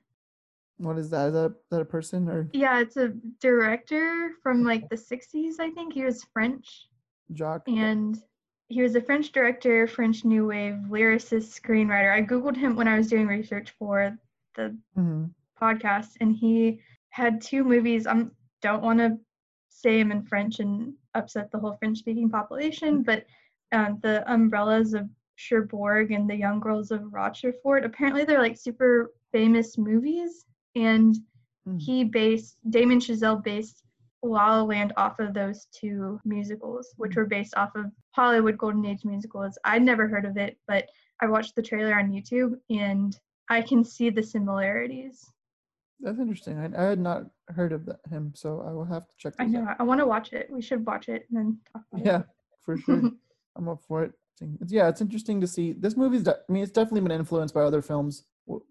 [0.77, 1.29] What is that?
[1.29, 3.07] Is that, that a person or Yeah, it's a
[3.41, 5.93] director from like the 60s, I think.
[5.93, 6.87] He was French.
[7.33, 7.67] Jacques?
[7.67, 8.21] And
[8.67, 12.13] he was a French director, French New Wave lyricist, screenwriter.
[12.13, 14.15] I Googled him when I was doing research for
[14.53, 15.31] the Mhm.
[15.59, 18.05] podcast, and he had two movies.
[18.05, 18.27] I
[18.61, 19.19] don't want to
[19.95, 23.03] them in French and upset the whole French speaking population, mm-hmm.
[23.03, 23.25] but
[23.71, 29.13] um, The Umbrellas of Cherbourg and The Young Girls of Rochefort, apparently they're like super
[29.31, 30.45] famous movies.
[30.75, 31.15] And
[31.67, 31.81] mm.
[31.81, 33.83] he based, Damien Chazelle based
[34.23, 37.17] La La Land off of those two musicals, which mm.
[37.17, 39.57] were based off of Hollywood Golden Age musicals.
[39.63, 40.87] I'd never heard of it, but
[41.21, 43.17] I watched the trailer on YouTube and
[43.49, 45.31] I can see the similarities.
[45.99, 46.59] That's interesting.
[46.59, 49.33] I, I had not heard of that, him, so I will have to check.
[49.39, 49.67] I know.
[49.79, 50.47] I want to watch it.
[50.51, 52.25] We should watch it and then talk about Yeah, it.
[52.63, 53.11] for sure.
[53.55, 54.11] I'm up for it.
[54.41, 55.73] It's- Yeah, it's interesting to see.
[55.73, 58.25] This movie's, de- I mean, it's definitely been influenced by other films,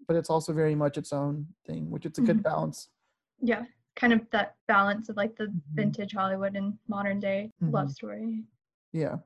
[0.07, 2.43] but it's also very much its own thing, which it's a good Mhm.
[2.43, 2.89] balance.
[3.41, 3.65] Yeah,
[3.95, 5.75] kind of that balance of like the Mm-hmm.
[5.75, 7.91] vintage Hollywood and modern day love Mhm.
[7.91, 8.43] story.
[8.93, 9.17] Yeah.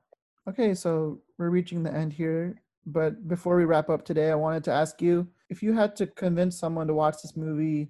[0.48, 2.60] Okay, so we're reaching the end here.
[2.88, 6.08] But before we wrap up today, I wanted to ask you if you had to
[6.08, 7.90] convince someone to watch this movie,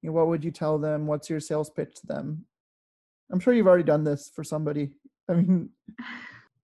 [0.00, 1.06] you know, what would you tell them?
[1.06, 2.46] What's your sales pitch to them?
[3.30, 4.94] I'm sure you've already done this for somebody.
[5.28, 5.68] I mean,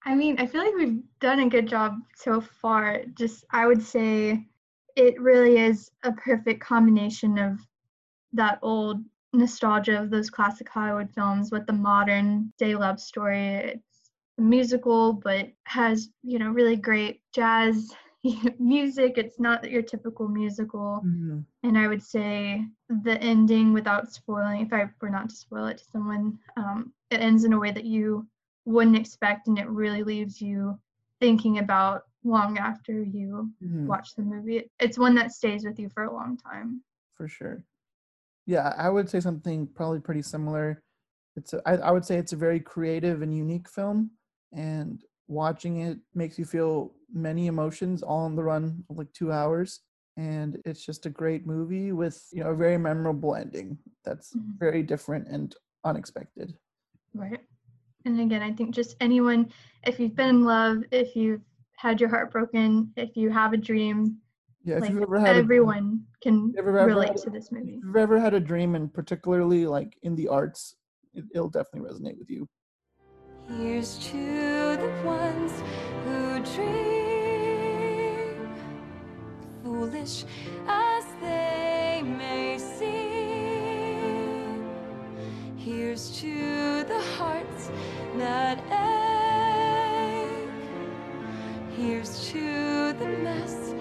[0.04, 3.02] I mean, I feel like we've done a good job so far.
[3.14, 4.46] Just, I would say
[4.96, 7.58] it really is a perfect combination of
[8.32, 13.54] that old nostalgia of those classic Hollywood films with the modern day love story.
[13.56, 17.94] It's a musical, but has, you know, really great jazz
[18.58, 19.14] music.
[19.18, 21.02] It's not your typical musical.
[21.04, 21.44] mhm.
[21.64, 25.78] And I would say the ending, without spoiling, if I were not to spoil it
[25.78, 28.28] to someone, um, it ends in a way that you
[28.64, 30.78] wouldn't expect, and it really leaves you
[31.20, 33.86] thinking about long after you Mhm.
[33.86, 34.70] watch the movie.
[34.78, 36.82] It's one that stays with you for a long time.
[37.14, 37.64] for sure.
[38.46, 40.80] Yeah, I would say something probably pretty similar.
[41.34, 44.12] It's a, I, I would say it's a very creative and unique film,
[44.52, 49.32] and watching it makes you feel many emotions all in the run of like two
[49.32, 49.80] hours.
[50.16, 54.50] And it's just a great movie with you know a very memorable ending that's mm-hmm.
[54.58, 55.54] very different and
[55.84, 56.54] unexpected.
[57.14, 57.40] Right.
[58.04, 59.52] And again, I think just anyone,
[59.84, 61.42] if you've been in love, if you've
[61.76, 64.18] had your heart broken, if you have a dream,
[64.64, 67.52] Yeah, if like you've ever had a- everyone can Ever ever relate had- to this
[67.52, 67.74] movie.
[67.74, 70.74] If you've ever had a dream, and particularly like in the arts,
[71.14, 72.48] it, it'll definitely resonate with you.
[73.56, 75.52] Here's to the ones
[76.04, 76.87] who dream,
[79.78, 80.24] foolish
[80.66, 82.88] as they may seem.
[85.56, 87.70] Here's to the hearts
[88.16, 90.48] that ache.
[91.76, 93.72] Here's to the mess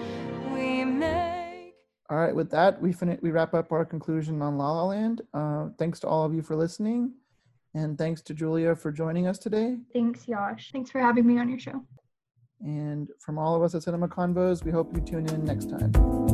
[0.52, 1.74] we make.
[2.10, 5.22] All right, with that, we fin- we wrap up our conclusion on La La Land.
[5.34, 7.12] Uh, thanks to all of you for listening,
[7.74, 9.78] and thanks to Julia for joining us today.
[9.92, 10.70] Thanks, Yash.
[10.72, 11.82] Thanks for having me on your show.
[12.60, 16.27] And from all of us at Cinema Convos, we hope you tune in next time.